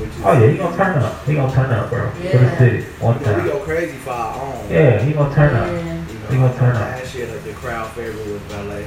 [0.00, 0.22] which is.
[0.24, 1.24] Oh yeah, he gonna turn up.
[1.24, 2.10] He gonna turn up, bro.
[2.10, 2.82] For the city.
[3.00, 4.70] One You know, we go crazy for our own.
[4.70, 5.66] Yeah, he gonna turn up.
[5.72, 6.06] Man.
[6.08, 6.80] You know, He gonna turn up.
[6.82, 8.86] Last year, the, the crowd favorite was Ballet.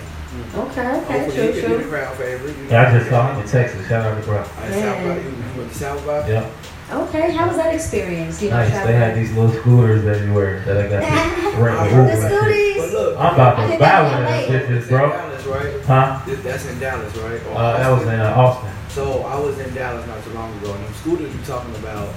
[0.56, 1.78] Okay, okay, Hopefully, true, can be true.
[1.78, 2.56] the crowd favorite.
[2.58, 3.88] You know, Yeah, I just saw him in Texas.
[3.88, 4.38] Shout out to bro.
[4.38, 6.30] Like South by, you, you went to South by?
[6.30, 6.50] Yeah.
[6.92, 8.42] Okay, how was that experience?
[8.42, 8.72] You know, Nice.
[8.86, 12.22] They had these little scooters everywhere that I got to rent with The Uber and
[12.22, 12.78] shit.
[12.78, 12.94] But Scooties.
[12.94, 14.78] look, I'm about to buy one of in them LA.
[14.80, 15.10] bitches, bro.
[15.10, 15.86] Dallas, right?
[15.86, 16.20] Huh?
[16.44, 17.42] That's in Dallas, right?
[17.48, 18.14] Or Uh, that was Austin?
[18.14, 18.72] in uh, Austin.
[19.00, 22.14] So I was in Dallas not too long ago, and them scooters you talking about,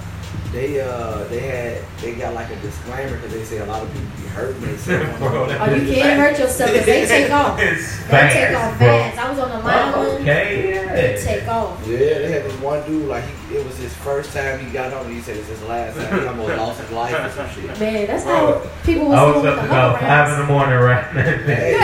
[0.51, 3.93] they uh they had they got like a disclaimer because they say a lot of
[3.93, 5.09] people be hurting themselves.
[5.13, 7.57] on Bro, Oh, you can't hurt yourself because they take off.
[7.57, 8.11] They It's take
[8.57, 8.89] off fast, bro.
[8.89, 9.19] fast.
[9.19, 10.07] I was on the line one.
[10.23, 11.25] Okay, They yeah.
[11.25, 11.87] take off.
[11.87, 14.93] Yeah, they had this one dude like he, it was his first time he got
[14.93, 15.07] on.
[15.09, 15.15] it.
[15.15, 16.21] He said it's his last time.
[16.21, 17.79] He almost lost his life or some shit.
[17.79, 21.05] Man, that's how people was I was up the about five in the morning, right?
[21.47, 21.79] Hey,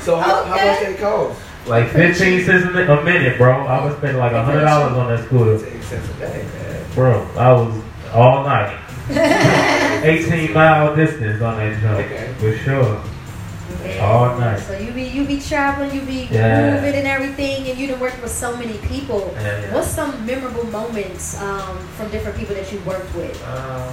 [0.00, 1.40] so how, how much they cost?
[1.68, 3.66] Like 15 cents a mi- a minute, bro.
[3.66, 4.66] I was spending like $100
[4.96, 5.54] on that scooter.
[5.54, 6.46] A day.
[6.94, 8.78] Bro, I was all night.
[10.04, 12.36] 18 mile distance on that joint.
[12.38, 13.02] For sure.
[13.82, 14.00] Man.
[14.00, 14.58] All night.
[14.60, 16.74] So you be you be traveling, you be Yeah.
[16.74, 19.30] moving and everything, and you done worked with so many people.
[19.34, 19.74] Yeah, yeah.
[19.74, 23.40] What's some memorable moments um, from different people that you worked with?
[23.46, 23.92] Uh,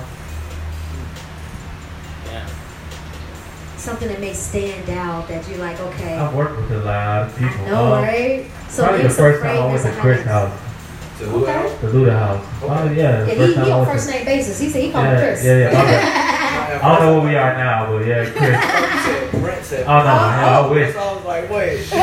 [2.31, 2.47] yeah.
[3.85, 5.79] Something that may stand out that you're like.
[5.79, 7.65] Okay, I've worked with a lot of people.
[7.67, 8.45] no Um, right?
[8.67, 10.59] So Probably the first time I went to Chris' house.
[11.19, 11.53] To who Okay.
[11.53, 11.79] else?
[11.81, 12.43] The Luda House.
[12.63, 13.25] Oh yeah.
[13.27, 14.59] Yeah, first he, time he on first name basis.
[14.59, 15.45] He said he called him Yeah, Chris.
[15.45, 16.79] yeah, yeah.
[16.83, 18.49] I don't know where we are now, but yeah, Chris.
[18.49, 19.85] You said Brent said.
[19.85, 20.93] Oh no, hell, I wish.
[20.95, 21.79] So I was like, wait.
[21.93, 21.95] uh,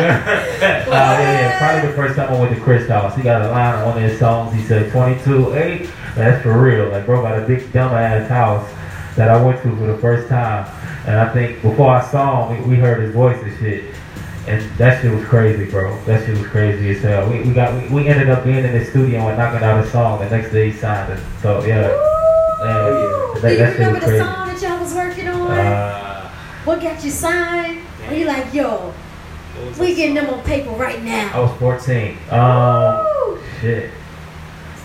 [0.00, 3.14] yeah, yeah, probably the first time I went to Chris house.
[3.14, 4.52] He got a line on one of his songs.
[4.52, 5.90] He said 22 8.
[6.16, 6.88] That's for real.
[6.90, 8.68] Like, bro got a big dumb ass house
[9.16, 10.66] that I went to for the first time.
[11.06, 13.94] And I think before I saw him, we, we heard his voice and shit.
[14.46, 15.96] And that shit was crazy, bro.
[16.04, 17.28] That shit was crazy as hell.
[17.30, 19.88] We, we got we, we ended up being in the studio and knocking out a
[19.90, 20.18] song.
[20.20, 21.20] The next day he signed it.
[21.42, 21.88] So yeah.
[21.90, 22.06] Ooh.
[22.62, 24.18] Yeah, Do you that remember the crazy.
[24.24, 25.50] song that y'all was working on?
[25.50, 26.30] Uh,
[26.64, 27.80] what got you signed?
[28.02, 28.92] And you like, yo,
[29.78, 31.30] we getting them on paper right now.
[31.32, 32.18] I was 14.
[32.30, 33.90] Um, shit.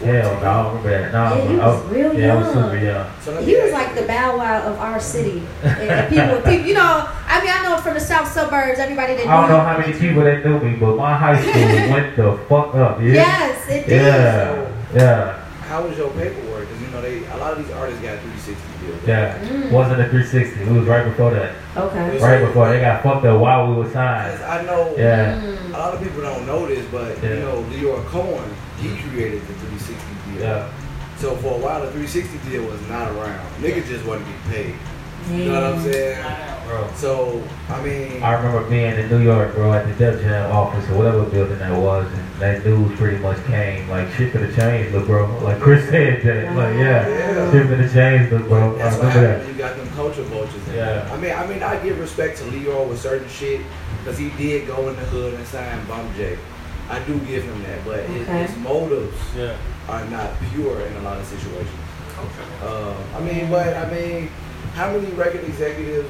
[0.03, 1.11] Hell, no, I don't remember that.
[1.13, 3.07] No, Yeah, he I was real yeah, I was super young.
[3.21, 5.41] So let me He was like the bow wow of our city.
[5.63, 9.15] And and people, people, you know, I mean, I know from the south suburbs, everybody
[9.15, 9.31] that know.
[9.31, 11.53] I don't knew know how many people that knew me, but my high school
[11.93, 13.01] went the fuck up.
[13.01, 13.13] Yeah.
[13.13, 14.01] Yes, it did.
[14.01, 14.71] Yeah.
[14.93, 15.41] Yeah.
[15.69, 16.67] How was your paperwork?
[16.67, 19.07] Because you know they a lot of these artists got 360 deals.
[19.07, 19.39] Yeah.
[19.39, 19.71] Mm.
[19.71, 20.61] Wasn't a 360.
[20.61, 21.55] It was right before that.
[21.75, 22.19] Okay.
[22.19, 24.43] Right before they got fucked up while we were 'Cause signed.
[24.43, 25.39] I know Yeah.
[25.41, 25.73] Mm.
[25.73, 27.29] a lot of people don't know this, but Yeah.
[27.33, 28.49] you know Lyor Cohen,
[28.80, 30.41] he created the 360 deal.
[30.41, 30.73] Yeah.
[31.17, 33.45] So for a while, the 360 deal was not around.
[33.61, 34.76] Niggas just wasn't getting paid.
[35.32, 35.91] You know what I'm mm.
[35.91, 36.67] saying?
[36.67, 36.91] Bro.
[36.95, 40.88] So I mean, I remember being in New York, bro, at the Def Jam office
[40.89, 43.88] or whatever building that was, and that news pretty much came.
[43.89, 45.26] Like, shit for the change, look, bro.
[45.41, 46.55] Like Chris said that.
[46.55, 47.07] Like, yeah.
[47.07, 47.51] Yeah.
[47.51, 48.78] Shit for the change, look, bro.
[48.78, 49.47] That's what remember happened.
[49.47, 49.53] that.
[49.53, 50.67] You got them culture vultures.
[50.67, 50.86] In Yeah.
[50.86, 51.09] there.
[51.11, 53.61] I mean, I mean, I give respect to Lyor with certain shit
[53.99, 56.38] because he did go in the hood and sign Bump J.
[56.89, 58.45] I do give him that, but his, Okay.
[58.45, 59.55] his motives Yeah.
[59.89, 61.69] are not pure in a lot of situations.
[62.17, 62.67] Okay.
[62.67, 64.29] Uh, I mean, but I mean,
[64.75, 66.09] how many record executives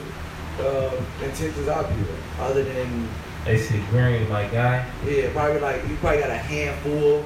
[0.61, 0.91] uh,
[1.23, 2.17] intentions are pure
[2.47, 3.07] other than
[3.45, 4.86] AC Green, my guy.
[5.05, 7.23] yeah, probably like you probably got a handful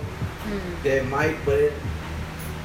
[0.48, 0.84] Mm.
[0.84, 1.74] that might, but it,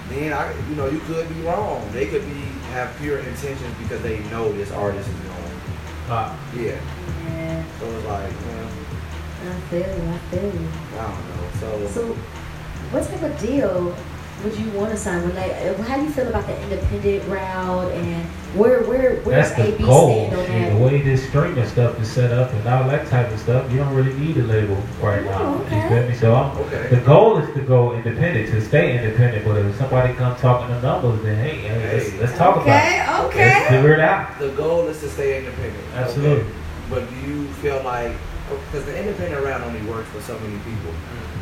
[0.09, 1.87] then I, you know, you could be wrong.
[1.93, 2.41] They could be
[2.73, 5.61] have pure intentions because they know this artist is going.
[6.09, 6.77] Uh, Yeah,
[7.29, 8.69] Yeah, so it's like, well,
[9.47, 10.11] I feel you.
[10.11, 10.69] I feel you.
[10.99, 11.89] I don't know.
[11.89, 12.15] So, So,
[12.91, 13.95] what type of deal
[14.43, 15.23] would you want to sign?
[15.23, 19.43] When like, uh, how do you feel about the independent route and where where where
[19.43, 20.29] that's the AB goal.
[20.29, 23.31] stand on Shit, the way this streaming stuff is set up and all that type
[23.33, 25.43] of stuff, you don't really need a label right now.
[25.43, 25.83] Oh, okay.
[25.83, 26.15] You feel me?
[26.15, 26.89] So I'm, okay.
[26.89, 29.45] the goal is to go independent, to stay independent.
[29.45, 33.27] But if somebody comes talking the numbers, then hey, hey, let's, let's talk about it.
[33.27, 33.77] Okay, Let's okay.
[33.77, 34.39] figure it out.
[34.39, 35.77] The goal is to stay independent.
[35.89, 35.97] okay?
[35.97, 36.55] Absolutely.
[36.91, 38.13] But do you feel like,
[38.49, 40.93] because the independent route only works for so many people,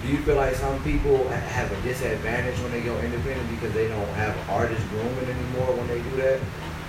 [0.02, 3.88] do you feel like some people have a disadvantage when they go independent because they
[3.88, 6.40] don't have artists grooming anymore when they do that?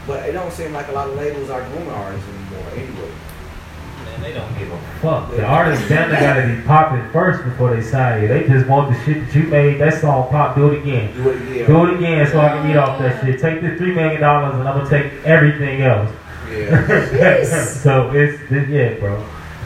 [0.05, 3.11] But it don't seem like a lot of labels are grooming artists anymore anyway.
[4.05, 5.32] Man, they don't give a fuck.
[5.32, 8.28] The artists damn near gotta be popping first before they sign you.
[8.28, 9.80] They just want the shit that you made.
[9.80, 10.55] That song pop.
[10.55, 11.16] Do it again.
[11.16, 11.68] Do it again.
[11.68, 13.39] Do it again so I can eat off that shit.
[13.39, 16.11] Take the three million dollars and I'm gonna take everything else.
[16.49, 16.86] Yeah.
[17.14, 17.82] Yes.
[17.84, 19.24] so it's, it's yeah, bro.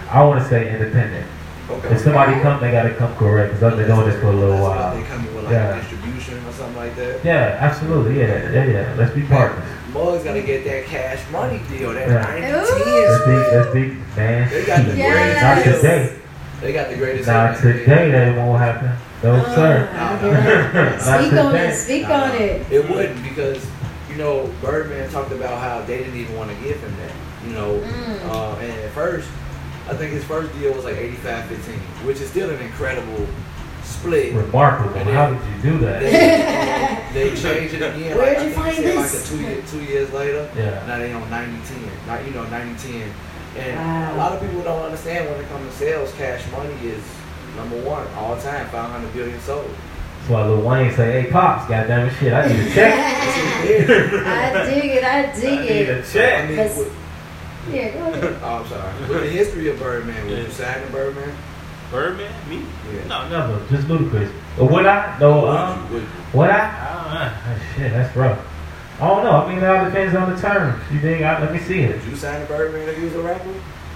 [0.10, 1.26] I want to say independent.
[1.70, 1.90] Okay.
[1.96, 4.52] If somebody come, they gotta come correct because I've been doing this for a little
[4.58, 4.96] That's while.
[4.96, 5.80] They come with like Yeah.
[5.80, 7.26] distribution or something like that.
[7.26, 8.20] Yeah, absolutely.
[8.20, 8.94] Yeah, yeah, yeah.
[8.98, 9.66] Let's be partners.
[9.94, 12.22] Muggs gotta get that cash money deal, that Yeah.
[12.22, 12.52] 90 Ooh.
[12.52, 14.50] 10 Let's be, let's be, man.
[14.50, 15.14] They got the Yes.
[15.14, 15.82] greatest Not deals.
[15.82, 16.10] today.
[16.62, 17.62] They got the greatest Not deals.
[17.62, 18.12] today.
[18.12, 18.90] That won't happen.
[19.24, 19.90] No, Uh, sir.
[19.94, 21.02] I get it.
[21.02, 21.76] Speak on it.
[21.76, 22.66] Speak Nah, on it.
[22.72, 23.66] It wouldn't because,
[24.10, 27.48] you know, Birdman talked about how they didn't even want to give him that.
[27.48, 28.30] You know, Mm.
[28.34, 29.28] uh, and at first,
[29.90, 33.26] I think his first deal was like 85-15, which is still an incredible
[33.84, 34.34] split.
[34.34, 34.92] Remarkable.
[34.94, 37.12] Then- How did you do that?
[37.14, 38.18] They, they changed it again.
[38.18, 39.14] Where'd like, you find this?
[39.14, 40.50] Like a two, year, two years later.
[40.56, 40.86] Yeah.
[40.86, 42.08] Now they on 90-10.
[42.08, 43.10] Not, you know, 90-10.
[43.58, 44.14] And Wow.
[44.14, 47.02] a lot of people don't understand when it comes to sales, cash money is
[47.56, 49.70] number one all time, 500 billion sold.
[50.20, 52.94] That's why Lil Wayne say, "Hey, pops, goddamn it, shit, I need a check.
[54.28, 55.48] I dig it, I dig it.
[55.48, 55.90] I I need it.
[55.90, 56.94] a I check." mean, That's- with,
[57.72, 58.38] Yeah, go ahead.
[58.44, 59.00] oh, I'm sorry.
[59.02, 60.50] With the history of Birdman, would you Yeah.
[60.52, 61.36] sign to Birdman?
[61.92, 62.34] Birdman?
[62.50, 62.66] Me?
[62.94, 63.08] Yeah.
[63.08, 63.48] No, no.
[63.56, 64.32] Never, just ludicrous.
[64.58, 65.18] But would I?
[65.20, 65.94] No, Would um, you?
[65.94, 66.10] Would you?
[66.34, 66.60] would I?
[66.60, 67.34] I don't know.
[67.48, 68.40] Oh, shit, that's rough.
[69.00, 69.32] I don't know.
[69.32, 70.84] I mean, it all depends on the terms.
[70.92, 71.24] You think?
[71.24, 71.96] I, let me see it.
[72.02, 73.54] Would you sign to Birdman if he was a rapper?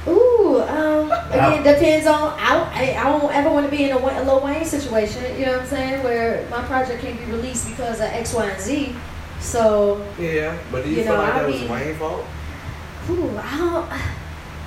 [0.07, 2.33] Ooh, um, again, depends on.
[2.39, 4.65] I don't, I, I don't ever want to be in a, Wa- a Lil Wayne
[4.65, 5.23] situation.
[5.39, 6.03] You know what I'm saying?
[6.03, 8.95] Where my project can't be released because of X, Y, and Z.
[9.39, 10.57] So, Yeah.
[10.71, 12.25] But do you, You feel know, like I that was mean- Wayne's fault?
[13.09, 13.91] Ooh, I don't,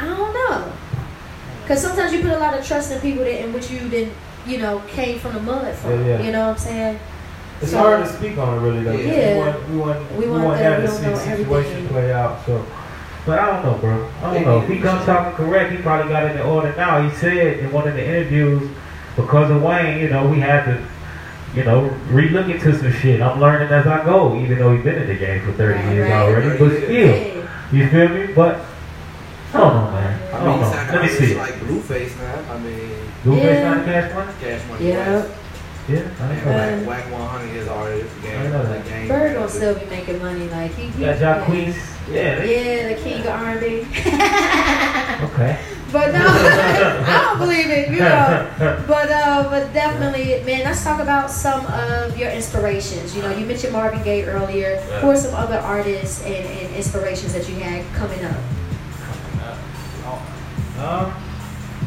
[0.00, 0.72] I don't know.
[1.62, 4.12] Because sometimes you put a lot of trust in people that in which you didn't,
[4.46, 6.00] you know, came from the mud from.
[6.04, 6.22] Yeah, yeah.
[6.22, 6.98] You know what I'm saying?
[7.62, 8.92] It's So- hard to speak on it, really, though.
[8.92, 9.34] Yeah.
[9.34, 11.10] We want, we want, We we want want that, that we to don't see know
[11.12, 11.88] the situation everything.
[11.88, 12.44] play out.
[12.44, 12.64] So,
[13.24, 14.10] but I don't know, bro.
[14.22, 14.60] I don't know.
[14.62, 17.00] If he comes talking correct, he probably got in the order now.
[17.08, 18.68] He said in one of the interviews
[19.16, 20.84] because of Wayne, you know, we had to,
[21.54, 23.22] you know, relook into some shit.
[23.22, 25.92] I'm learning as I go, even though he's been in the game for 30 Right,
[25.94, 26.20] years right.
[26.20, 26.48] already.
[26.58, 27.33] But still, Hey.
[27.74, 28.32] You feel me?
[28.34, 28.60] But
[29.52, 30.32] I don't know, man.
[30.32, 30.70] I I don't mean, know.
[30.70, 31.34] he Let me kinda see.
[31.34, 32.44] like Blueface, man.
[32.50, 32.90] I mean,
[33.24, 33.70] Blueface Yeah.
[33.72, 34.32] on Cash Money?
[34.40, 35.26] Cash Money Yeah.
[35.86, 36.72] Yeah, I And ain't know that.
[36.78, 38.22] Um, Wack, Wack 100 is artist.
[38.22, 38.84] Game, I know that.
[38.84, 39.08] the game.
[39.08, 40.86] Bird gonna still be making money, like he.
[40.86, 41.76] he Yeah, Jacquees.
[42.10, 42.34] Yeah.
[42.36, 43.86] they- Yeah, the king of R&B.
[45.24, 45.58] Okay.
[45.94, 48.50] But no, I don't believe it, you know.
[48.58, 50.64] But uh, but definitely, man.
[50.64, 53.14] Let's talk about some of your inspirations.
[53.14, 54.80] You know, you mentioned Marvin Gaye earlier.
[55.00, 58.36] Who are some other artists and, and inspirations that you had coming up?
[60.82, 61.14] Um,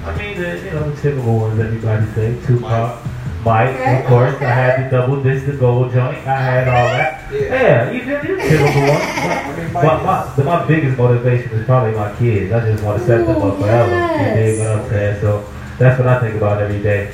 [0.07, 2.37] I mean, the, you know, the typical ones everybody say.
[2.45, 3.05] Tupac,
[3.45, 4.33] Mike, Okay, of course.
[4.35, 4.45] okay.
[4.45, 6.17] I had the double disc, the gold joint.
[6.27, 7.31] I had all that.
[7.31, 7.39] Yeah.
[7.41, 9.03] Yeah, you feel the typical ones.
[9.03, 12.51] I mean, But Mike my, the, my biggest motivation is probably my kids.
[12.53, 13.91] I just want to set them Ooh, up forever.
[13.91, 14.67] You dig yes.
[14.67, 15.21] what I'm saying?
[15.21, 15.45] So
[15.78, 17.13] that's what I think about every day.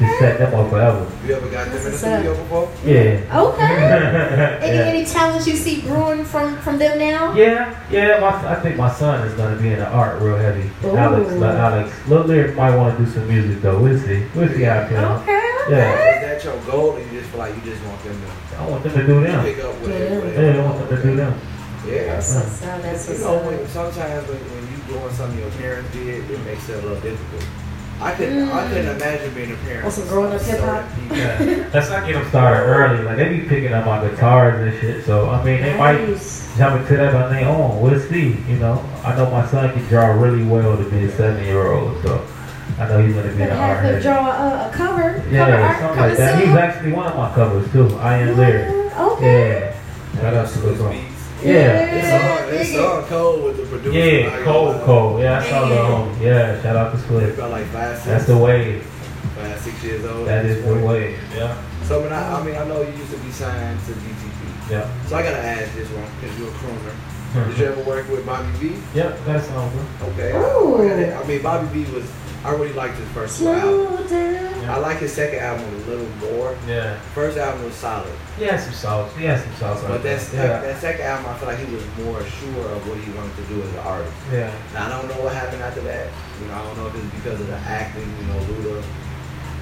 [0.00, 1.06] Just set them up forever.
[1.26, 2.72] you ever got them in the studio before?
[2.84, 3.20] Yeah.
[3.30, 3.62] Okay.
[4.62, 4.84] Any yeah.
[4.84, 7.34] any talents you see brewing from from them now?
[7.34, 8.18] Yeah, yeah.
[8.18, 10.70] My, I think my son is gonna be in the art real heavy.
[10.84, 10.96] Ooh.
[10.96, 13.78] Alex, like Alex, Lil Lyric might want to do some music though.
[13.78, 14.26] We'll see.
[14.34, 15.20] We'll see how it goes.
[15.20, 15.50] Okay.
[15.66, 15.76] Okay.
[15.76, 16.16] Yeah.
[16.16, 18.68] Is that your goal, or you just feel like you just want them to I
[18.68, 19.44] want them to do them.
[19.44, 20.24] pick up what Yeah.
[20.24, 21.40] Yeah, I want them to do them.
[21.86, 22.04] Yeah.
[22.14, 22.60] That's what's.
[22.60, 26.68] That's You know, when, sometimes when, when you doing something your parents did, it makes
[26.70, 27.44] it a little difficult.
[28.02, 29.86] I couldn't, I couldn't imagine being a parent.
[29.86, 30.88] Or some growing-up hip-hop.
[30.88, 31.16] certain people.
[31.16, 31.68] Yeah.
[31.68, 33.04] That's I get them started early.
[33.04, 35.04] Like they be picking up my guitars and shit.
[35.04, 35.98] So I mean, they might
[36.56, 37.80] jump into that on their own.
[37.80, 38.36] We'll see.
[38.48, 41.66] You know, I know my son can draw really well to be a seven year
[41.72, 42.02] old.
[42.02, 42.26] So
[42.78, 43.94] I know he's gonna be in Better the have art.
[43.94, 45.14] him draw a, a cover.
[45.14, 46.38] cover Yeah, art something like that.
[46.38, 46.48] soon.
[46.48, 47.88] He's actually one of my covers too.
[47.98, 48.68] I am lyric.
[48.70, 49.74] Yeah, Okay.
[50.14, 50.20] Yeah.
[50.22, 51.19] Shout out to Swiss the Beats.
[51.42, 51.96] Yeah.
[51.96, 52.84] It's Yeah, on, it's dig it.
[52.84, 53.98] on cold with the producer.
[53.98, 55.20] Yeah, Like, cold, uh, cold.
[55.20, 55.84] Yeah, I saw the Man.
[55.90, 56.22] home.
[56.22, 57.38] Yeah, shout out to They Swift.
[57.38, 58.80] like five, six, That's the way.
[59.36, 60.26] five, six years old.
[60.28, 61.16] That is the way.
[61.36, 61.56] Yeah.
[61.84, 64.70] So when I, I mean, I know you used to be signed to DTP.
[64.70, 64.86] Yeah.
[65.06, 66.94] So I gotta ask this one because you're a crooner.
[67.48, 68.76] Did you ever work with Bobby V?
[68.94, 69.70] Yep, that's on.
[69.70, 70.08] bro.
[70.10, 70.32] Okay.
[70.32, 70.76] Ooh.
[70.78, 72.04] I, I, gotta- I mean, Bobby V was.
[72.44, 74.10] I really liked his first two albums.
[74.10, 74.74] Yeah.
[74.74, 76.56] I like his second album a little more.
[76.66, 76.98] Yeah.
[77.14, 79.14] First album was solid, He has some sauce.
[79.16, 79.82] He has some sauce.
[79.84, 80.48] but that's, there.
[80.48, 83.36] that, that second album, I feel like he was more sure of what he wanted
[83.36, 84.14] to do as an artist.
[84.32, 84.54] Yeah.
[84.72, 86.08] Now I don't know what happened after that.
[86.40, 88.82] You know, I don't know if it's because of the acting, you know, Luda,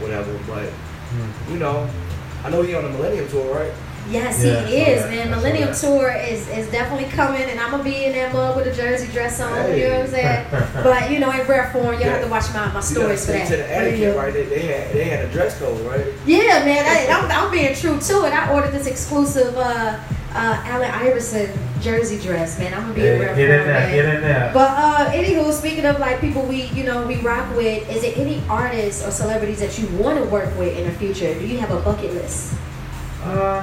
[0.00, 0.32] whatever.
[0.46, 0.70] But
[1.08, 1.52] Hmm.
[1.52, 1.88] you know,
[2.44, 3.72] I know he on the Millennium Tour, right?
[4.10, 5.10] Yeah, Yes, I he is, that.
[5.10, 5.32] man.
[5.32, 5.74] I Millennium.
[5.74, 9.10] Tour is, is definitely coming, and I'm gonna be in that mug with a jersey
[9.12, 9.52] dress on.
[9.52, 9.82] Hey.
[9.82, 10.46] You know what I'm saying?
[10.82, 13.48] but you know, in rare form, you have to watch my, my stories for that.
[13.48, 14.08] To the etiquette, yeah.
[14.14, 14.32] right?
[14.32, 16.06] They, they had they had a dress code, right?
[16.26, 18.32] Yeah, man, I, I'm, I'm being true to it.
[18.32, 19.98] I ordered this exclusive uh,
[20.32, 21.50] uh, Allen Iverson
[21.80, 22.72] jersey dress, man.
[22.74, 23.66] I'm gonna be in Yeah, rare get in there.
[23.66, 23.92] man.
[23.94, 24.50] Get in there.
[24.54, 28.14] But uh, anywho, speaking of like people we you know we rock with, is there
[28.16, 31.34] any artists or celebrities that you want to work with in the future?
[31.38, 32.54] Do you have a bucket list?
[33.22, 33.62] Uh,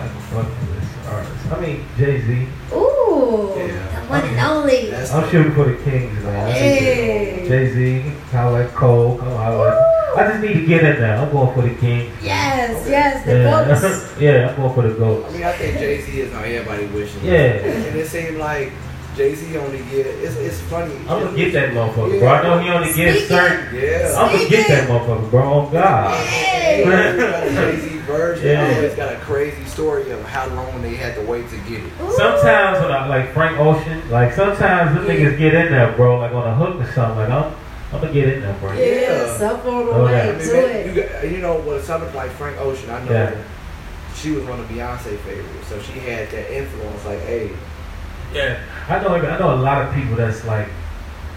[0.00, 1.52] like fuck this artist.
[1.52, 2.46] I mean, Jay Z.
[2.72, 3.66] Ooh, Yeah.
[3.66, 4.94] the one and only.
[4.94, 6.50] I'm shooting for the Kings, man.
[6.52, 7.44] Hey.
[7.48, 11.16] Jay Z, holla at Cole, come holla at- I just need to get in there.
[11.16, 12.12] I'm going for the Kings.
[12.22, 14.12] Yes, yes, the Yeah, goats.
[14.20, 15.28] yeah, I'm going for the goats.
[15.28, 17.22] I mean, I think Jay Z is on everybody wishing.
[17.24, 17.32] Yeah.
[17.62, 18.72] And it seemed like
[19.16, 20.94] Jay Z only get it's it's funny.
[21.08, 22.28] I'm gonna get that motherfucker, bro.
[22.28, 23.74] I know he only gets Speaking- certain.
[23.80, 24.14] Yeah.
[24.18, 25.42] I'm gonna get that motherfucker, bro.
[25.52, 26.16] Oh God.
[26.26, 26.84] Hey.
[26.84, 28.74] Jay Z version Yeah.
[28.76, 31.90] always got a crazy story of how long they had to wait to get it.
[32.12, 35.20] Sometimes when I like Frank Ocean, like sometimes the Yeah.
[35.30, 37.16] niggas get in there, bro, like on a hook or something.
[37.18, 37.54] Like I'm,
[37.92, 38.72] I'm gonna get in there, bro.
[38.74, 40.22] Yes, yeah, up on the way yeah.
[40.22, 40.86] I to mean, man, it.
[40.94, 41.82] you, got, you know what?
[41.82, 43.42] Something like Frank Ocean, I know Yeah.
[44.14, 47.04] she was one of Beyonce favorites, so she had that influence.
[47.06, 47.50] Like, hey,
[48.34, 49.14] Yeah, I know.
[49.14, 50.68] I know a lot of people that's like,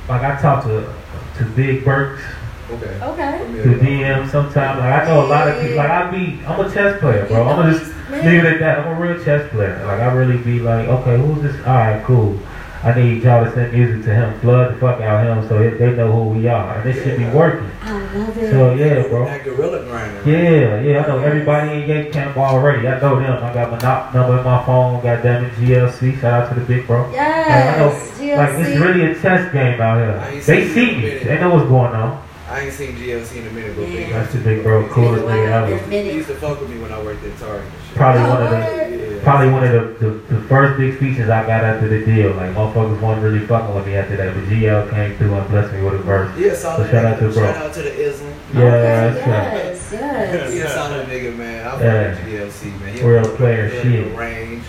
[0.10, 0.94] like I talk to
[1.38, 2.22] to Big Burks
[2.70, 3.62] okay, Okay.
[3.64, 4.80] through DM sometimes.
[4.82, 5.78] Like I know a lot of people.
[5.78, 7.48] Like I be, I'm a chess player, bro.
[7.48, 8.03] I'm gonna just Man.
[8.18, 8.80] Leave it at that.
[8.80, 9.84] I'm a real chess player.
[9.86, 11.56] Like I really be like, okay, who's this?
[11.66, 12.40] All right, cool.
[12.84, 15.58] I need y'all to send music to him, flood the fuck out of him, so
[15.58, 17.72] they know who we are, and this should be working.
[17.82, 18.52] I love it.
[18.52, 19.24] So yeah, bro.
[19.24, 20.18] that gorilla grinder.
[20.18, 20.28] right?
[20.28, 22.86] Yeah, yeah, I know everybody in Yankee Camp already.
[22.86, 23.42] I know them.
[23.42, 25.02] I got my knock number in my phone.
[25.02, 26.20] Got them in GLC.
[26.20, 27.10] Shout out to the big bro.
[27.14, 29.98] Yes, Like, I know, like it's really a chess game out
[30.32, 30.42] here.
[30.42, 31.24] They see it in a me.
[31.24, 32.23] They know what's going on.
[32.54, 33.96] I ain't seen GLC in a minute, but Yeah.
[34.06, 35.90] big That's the big bro, coolest nigga ever.
[35.90, 37.66] He used to fuck with me when I worked at Target.
[37.96, 39.24] Probably Oh, one of the, word.
[39.24, 42.32] probably one of the, the, the first big speeches I got after the deal.
[42.34, 45.74] Like motherfuckers weren't really fucking with me after that, but GL came through and blessed
[45.74, 46.30] me with a verse.
[46.38, 47.20] Yeah, solid So shout out nigga.
[47.34, 47.54] to bro.
[47.54, 48.34] Shout out to the Islam.
[48.54, 49.54] Yeah, Okay, that's right.
[49.54, 50.54] yes, yes.
[50.54, 51.68] He a solid nigga, man.
[51.68, 52.16] I fuck Yeah.
[52.26, 52.94] GLC, man.
[52.94, 54.16] He Real a player good shit.
[54.16, 54.64] Range.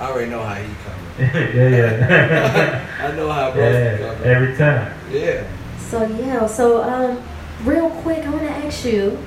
[0.00, 1.04] I already know how he coming.
[1.54, 3.98] yeah, yeah, I know how bro yeah.
[3.98, 4.22] coming.
[4.24, 4.92] Every time.
[5.10, 5.42] Yeah.
[5.90, 7.22] So yeah, so um,
[7.64, 9.18] real quick, I want to ask you,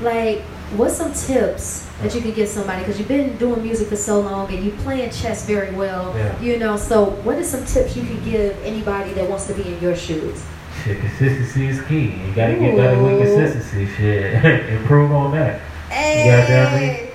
[0.00, 0.40] like,
[0.76, 2.80] what's some tips that you could give somebody?
[2.80, 6.14] Because you've been doing music for so long and you playing chess very well.
[6.16, 6.40] Yeah.
[6.40, 9.74] You know, so what are some tips you could give anybody that wants to be
[9.74, 10.42] in your shoes?
[10.84, 12.16] Shit, consistency is key.
[12.26, 13.86] You gotta get better with consistency.
[13.94, 14.44] Shit,
[14.80, 15.60] improve on that.
[15.90, 17.10] Hey,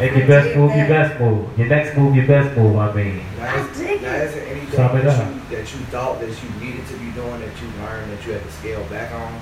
[0.00, 1.58] Make your best move your best move.
[1.58, 2.76] Your next move your best move.
[2.76, 4.24] I mean, Now, I is, dig now it.
[4.24, 5.33] is there anything Sum it up.
[5.72, 8.32] You, that you thought that you needed to be doing that you learned that you
[8.32, 9.40] had to scale back on?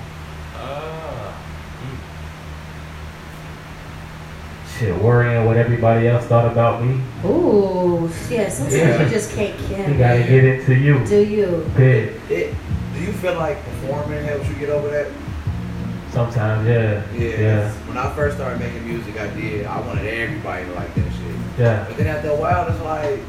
[0.55, 1.39] Ah.
[4.79, 6.99] shit, worrying what everybody else thought about me.
[7.25, 8.49] Ooh, yeah.
[8.49, 9.03] Sometimes Yeah.
[9.03, 9.89] you just can't care.
[9.89, 11.05] You gotta get into you.
[11.05, 11.69] Do you?
[11.75, 12.13] Pit.
[12.29, 12.55] It,
[12.95, 15.07] do you feel like performing helps you get over that?
[16.11, 17.03] Sometimes, yeah.
[17.15, 17.19] Yeah.
[17.39, 17.61] Yeah.
[17.67, 19.65] 'cause When I first started making music, I did.
[19.65, 21.35] I wanted everybody to like that shit.
[21.59, 21.85] Yeah.
[21.87, 23.19] But then after a while, it's like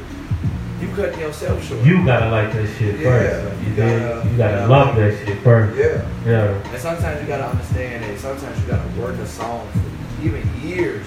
[0.81, 1.83] you cutting yourself short.
[1.85, 3.61] You gotta like that shit Yeah, first.
[3.63, 5.77] you You, gotta- you gotta love that shit first.
[5.77, 6.05] Yeah.
[6.25, 6.71] Yeah.
[6.71, 11.05] And sometimes you gotta understand that sometimes you gotta work a song for even years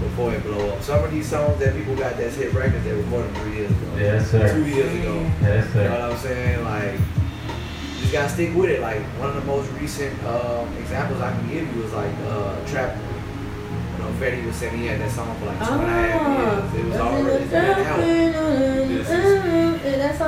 [0.00, 0.82] before it blow up.
[0.82, 3.96] Some of these songs that people got that's hit records they recorded three years ago.
[3.98, 5.30] Yes, Two years ago.
[5.42, 5.82] Yes, sir.
[5.82, 6.64] You know what I'm saying?
[6.64, 8.80] Like, you just gotta stick with it.
[8.80, 12.54] Like, one of the most recent um, examples I can give you is like uh,
[12.66, 12.96] Trap.
[13.98, 16.20] You know, Fetty was saying he had that song for like two and a half
[16.22, 16.38] Ah.
[16.38, 16.74] years.
[16.74, 17.98] It was already it's been out.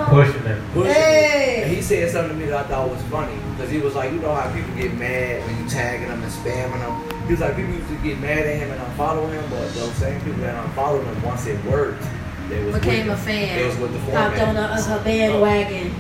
[0.09, 0.65] Pushing them.
[0.73, 0.95] Pushing it.
[0.97, 1.63] Hey.
[1.65, 4.13] And he said something to me that I thought was funny because he was like,
[4.13, 7.27] you know how people get mad when you tagging them and spamming them.
[7.27, 9.93] He was like, people used to get mad at him and unfollow him, but those
[9.95, 12.03] same people that unfollowed him once it worked,
[12.49, 13.57] they was Became with a fan.
[13.59, 14.89] They was with the Hopped on format.
[14.89, 15.95] a, a bandwagon.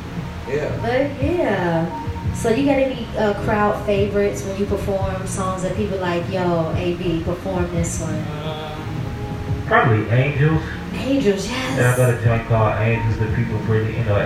[0.48, 0.76] Yeah.
[0.82, 1.86] But yeah.
[2.34, 6.72] So you got any uh, crowd favorites when you perform songs that people like, yo,
[6.76, 8.24] AB, perform this one?
[9.66, 10.62] Probably Angels.
[10.94, 12.20] Angels, Yeah, I got yes.
[12.20, 14.16] a joint called Angels that people pretty, you know,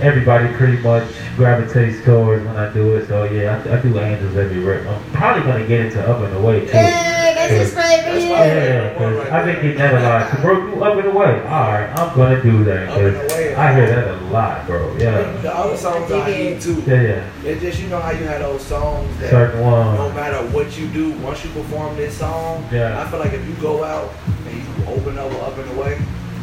[0.00, 3.06] everybody pretty much gravitates towards when I do it.
[3.08, 4.86] So yeah, I, I do Angels every rep.
[4.86, 6.72] I'm probably gonna get into Up and Away too.
[6.72, 7.13] Hey,
[7.48, 8.20] that's his That's favorite.
[8.28, 10.30] Yeah, because I've been getting that a lot.
[10.30, 11.40] So, bro, you up and away.
[11.42, 12.88] All right, I'm gonna do that.
[12.88, 13.54] Up and 'cause Away.
[13.54, 14.96] I hear that a lot, bro.
[14.98, 16.82] Yeah, The other songs I hate too.
[16.86, 17.22] yeah, yeah.
[17.50, 20.86] It's just you know how you had those songs that Certain no matter what you
[20.88, 23.00] do, once you perform this song, Yeah.
[23.00, 24.10] I feel like if you go out
[24.48, 25.98] and you open up up and away,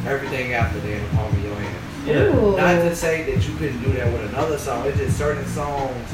[0.08, 1.68] everything after that in the palm of your hands.
[2.06, 2.36] Yeah.
[2.40, 2.58] Ooh.
[2.58, 4.86] Not to say that you couldn't do that with another song.
[4.88, 6.08] It's just certain songs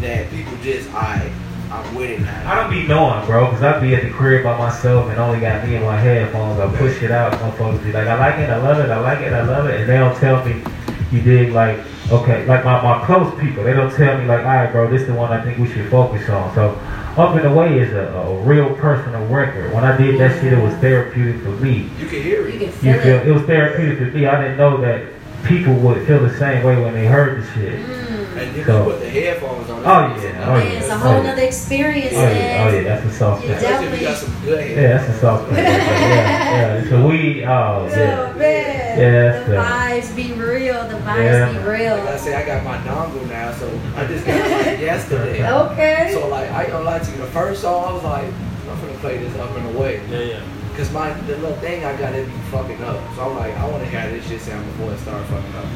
[0.00, 1.30] that people just I
[1.72, 2.52] I'm with it now.
[2.52, 5.40] I don't be knowing, bro, because I be at the crib by myself and only
[5.40, 6.60] got me and my headphones.
[6.60, 7.32] I push it out.
[7.32, 9.80] Motherfuckers be like, I like it, I love it, I like it, I love it.
[9.80, 10.62] And they don't tell me,
[11.10, 11.78] you dig, like,
[12.10, 15.00] okay, like my, my close people, they don't tell me, like, all right, bro, this
[15.00, 16.54] is the one I think we should focus on.
[16.54, 16.72] So,
[17.16, 19.72] Up and Away is a, a real personal record.
[19.72, 21.90] When I did that shit, it was therapeutic for me.
[21.98, 22.54] You can hear it.
[22.54, 23.28] You feel feel, it.
[23.28, 24.26] it was therapeutic for me.
[24.26, 25.08] I didn't know that
[25.44, 27.80] people would feel the same way when they heard the shit.
[27.80, 28.01] Mm.
[28.42, 29.78] And you So- put the headphones on.
[29.84, 29.84] Oh,
[30.22, 33.06] yeah, oh, oh Man, it's a whole oh, nother experience, Oh yeah, oh yeah, that's
[33.06, 33.56] a soft You thing.
[33.58, 35.56] Especially if you got some good Yeah, that's a soft thing.
[35.64, 36.88] yeah, yeah.
[36.90, 38.32] So we, oh Oh, yeah.
[38.36, 38.98] man.
[38.98, 40.86] Yeah, the the- vibes be real.
[40.88, 41.52] The vibes Yeah.
[41.52, 45.48] be Like I say, I got my dongle now, so I just got it yesterday.
[45.48, 46.10] Okay.
[46.12, 47.18] So like, I ain't gonna lie to you.
[47.18, 50.00] The first song, I was like, I'm gonna play this up and away.
[50.10, 50.40] Yeah, yeah.
[50.76, 52.98] Cause my the little thing I got it be fucking up.
[53.14, 55.66] So I'm like, I wanna hear this shit sound before it start fucking up.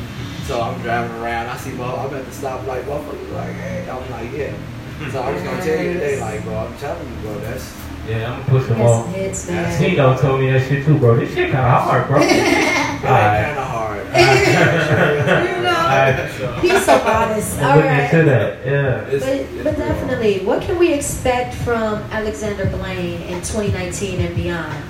[0.47, 4.11] So I'm driving around, I see well, I'm at the stoplight, motherfuckers like, hey, I'm
[4.13, 4.55] like, yeah.
[5.11, 7.75] So I was gonna tell you today, like, bro, I'm telling you, bro, that's
[8.09, 9.15] Yeah, I'm gonna put some Got some on.
[9.15, 9.79] hits, man.
[9.83, 11.17] Tino told me that shit too, bro.
[11.17, 12.17] This shit kinda hard, bro.
[12.21, 13.47] Alright.
[13.47, 14.07] kinda hard.
[14.17, 15.75] You know.
[15.77, 16.61] Alright.
[16.63, 17.59] He's so honest.
[17.61, 18.25] All I'm looking into right.
[18.27, 18.67] that.
[18.67, 19.09] Yeah.
[19.09, 24.35] It's- But, it's but definitely, what can we expect from Alexander Blaine in 2019 and
[24.37, 24.85] beyond?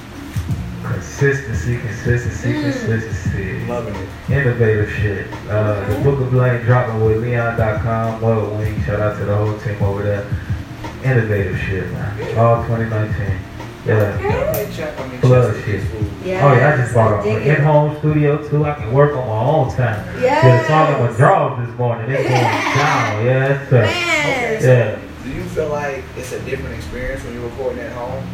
[1.00, 2.62] Consistency, consistency, Mm.
[2.72, 3.66] consistency.
[3.68, 4.32] Loving it.
[4.32, 5.26] Innovative shit.
[5.50, 8.82] Uh, the Book of Blame dropping with Leon.com, Mud Wing.
[8.86, 10.24] Shout out to the whole team over there.
[11.04, 12.38] Innovative shit, man.
[12.38, 13.12] All 2019.
[13.84, 13.94] Yeah.
[14.22, 15.82] Gotta play check, I mean, Blood shit.
[16.24, 16.46] Yeah.
[16.48, 18.64] Oh yeah, I just bought dig an in-home studio too.
[18.64, 20.02] I can work on my own time.
[20.18, 20.42] Yes.
[20.44, 22.10] Yeah, the song I'm draw this morning.
[22.10, 23.24] It's going down.
[23.26, 23.82] Yeah, sir.
[23.82, 24.62] Man.
[24.62, 28.24] Yeah, Do you feel like it's a different experience when you're recording at home?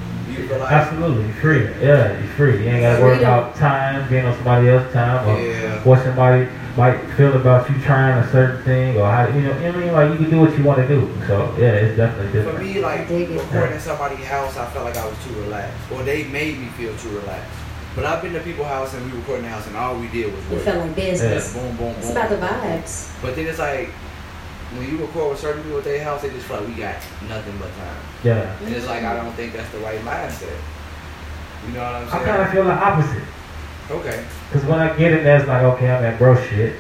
[0.43, 1.65] Do you feel like absolutely free.
[1.81, 2.65] Yeah, you're free.
[2.65, 3.33] You ain't gotta worry Freedom.
[3.35, 5.79] about time, being on somebody else's time, or Yeah.
[5.85, 9.51] what somebody might feel about you trying a certain thing, or how you know.
[9.53, 11.09] What I mean, like you can do what you want to do.
[11.29, 12.59] So yeah, it's definitely different.
[12.59, 16.03] For me, like recording in somebody's house, I felt like I was too relaxed, or
[16.03, 17.59] they made me feel too relaxed.
[17.95, 20.35] But I've been to people's house and we recording the house, and all we did
[20.35, 20.63] was It work.
[20.63, 21.53] felt like business.
[21.53, 21.95] Boom, boom, boom.
[22.01, 23.11] It's about the vibes.
[23.23, 23.91] But then it's like
[24.77, 26.97] when you record with certain people at their house, they just feel like we got
[27.29, 27.97] nothing but time.
[28.25, 30.57] Yeah, And it's like I don't think that's the right mindset.
[31.67, 32.23] You know what I'm saying?
[32.23, 33.23] I kind of feel the opposite.
[33.91, 34.25] Okay.
[34.53, 36.77] Cause when I get in there, it's like okay, I'm at bro shit.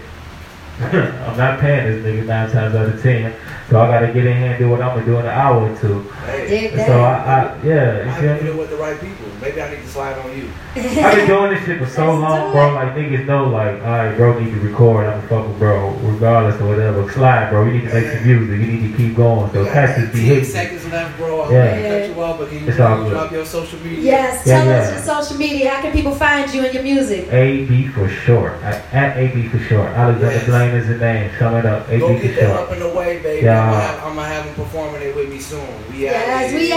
[0.81, 3.35] I'm not paying this nigga nine times out of ten.
[3.69, 5.71] So I gotta get in here and do what I'm gonna do in an hour
[5.71, 6.03] or two.
[6.27, 8.51] Hey, So I, I yeah, I you feel have to me?
[8.59, 9.27] with the right people.
[9.41, 10.51] Maybe I need to slide on you.
[10.75, 12.71] I've been doing this shit for so Let's long, bro.
[12.71, 12.75] it.
[12.75, 15.07] Like niggas know, like, alright, bro, need to record.
[15.07, 17.11] I'm a fucking bro, regardless of whatever.
[17.13, 17.65] Slide, bro.
[17.67, 18.61] You need to make some music.
[18.61, 19.53] You need to keep going.
[19.53, 20.45] So We got cats just be 10
[20.93, 21.09] hitting.
[21.09, 21.13] me.
[21.13, 21.43] seconds left, bro.
[21.43, 21.67] I'm Yeah.
[21.83, 23.11] gonna cut you off, but can you It's all good.
[23.11, 23.99] drop your social media?
[24.01, 24.95] Yes, Yeah, tell us yeah.
[24.95, 25.71] your social media.
[25.71, 27.33] How can people find you and your music?
[27.33, 28.53] AB for short.
[28.63, 29.89] At, at AB for short.
[29.89, 30.47] Alexander Yes.
[30.47, 31.31] Blaine is the name.
[31.39, 31.89] Sum it up.
[31.91, 32.61] AB Go for get that short.
[32.61, 33.45] up and away, baby.
[33.47, 33.63] Yeah.
[33.63, 35.61] I'm, gonna have, I'm gonna have him performing it with me soon.
[35.93, 36.61] We out Yes, here.
[36.61, 36.69] we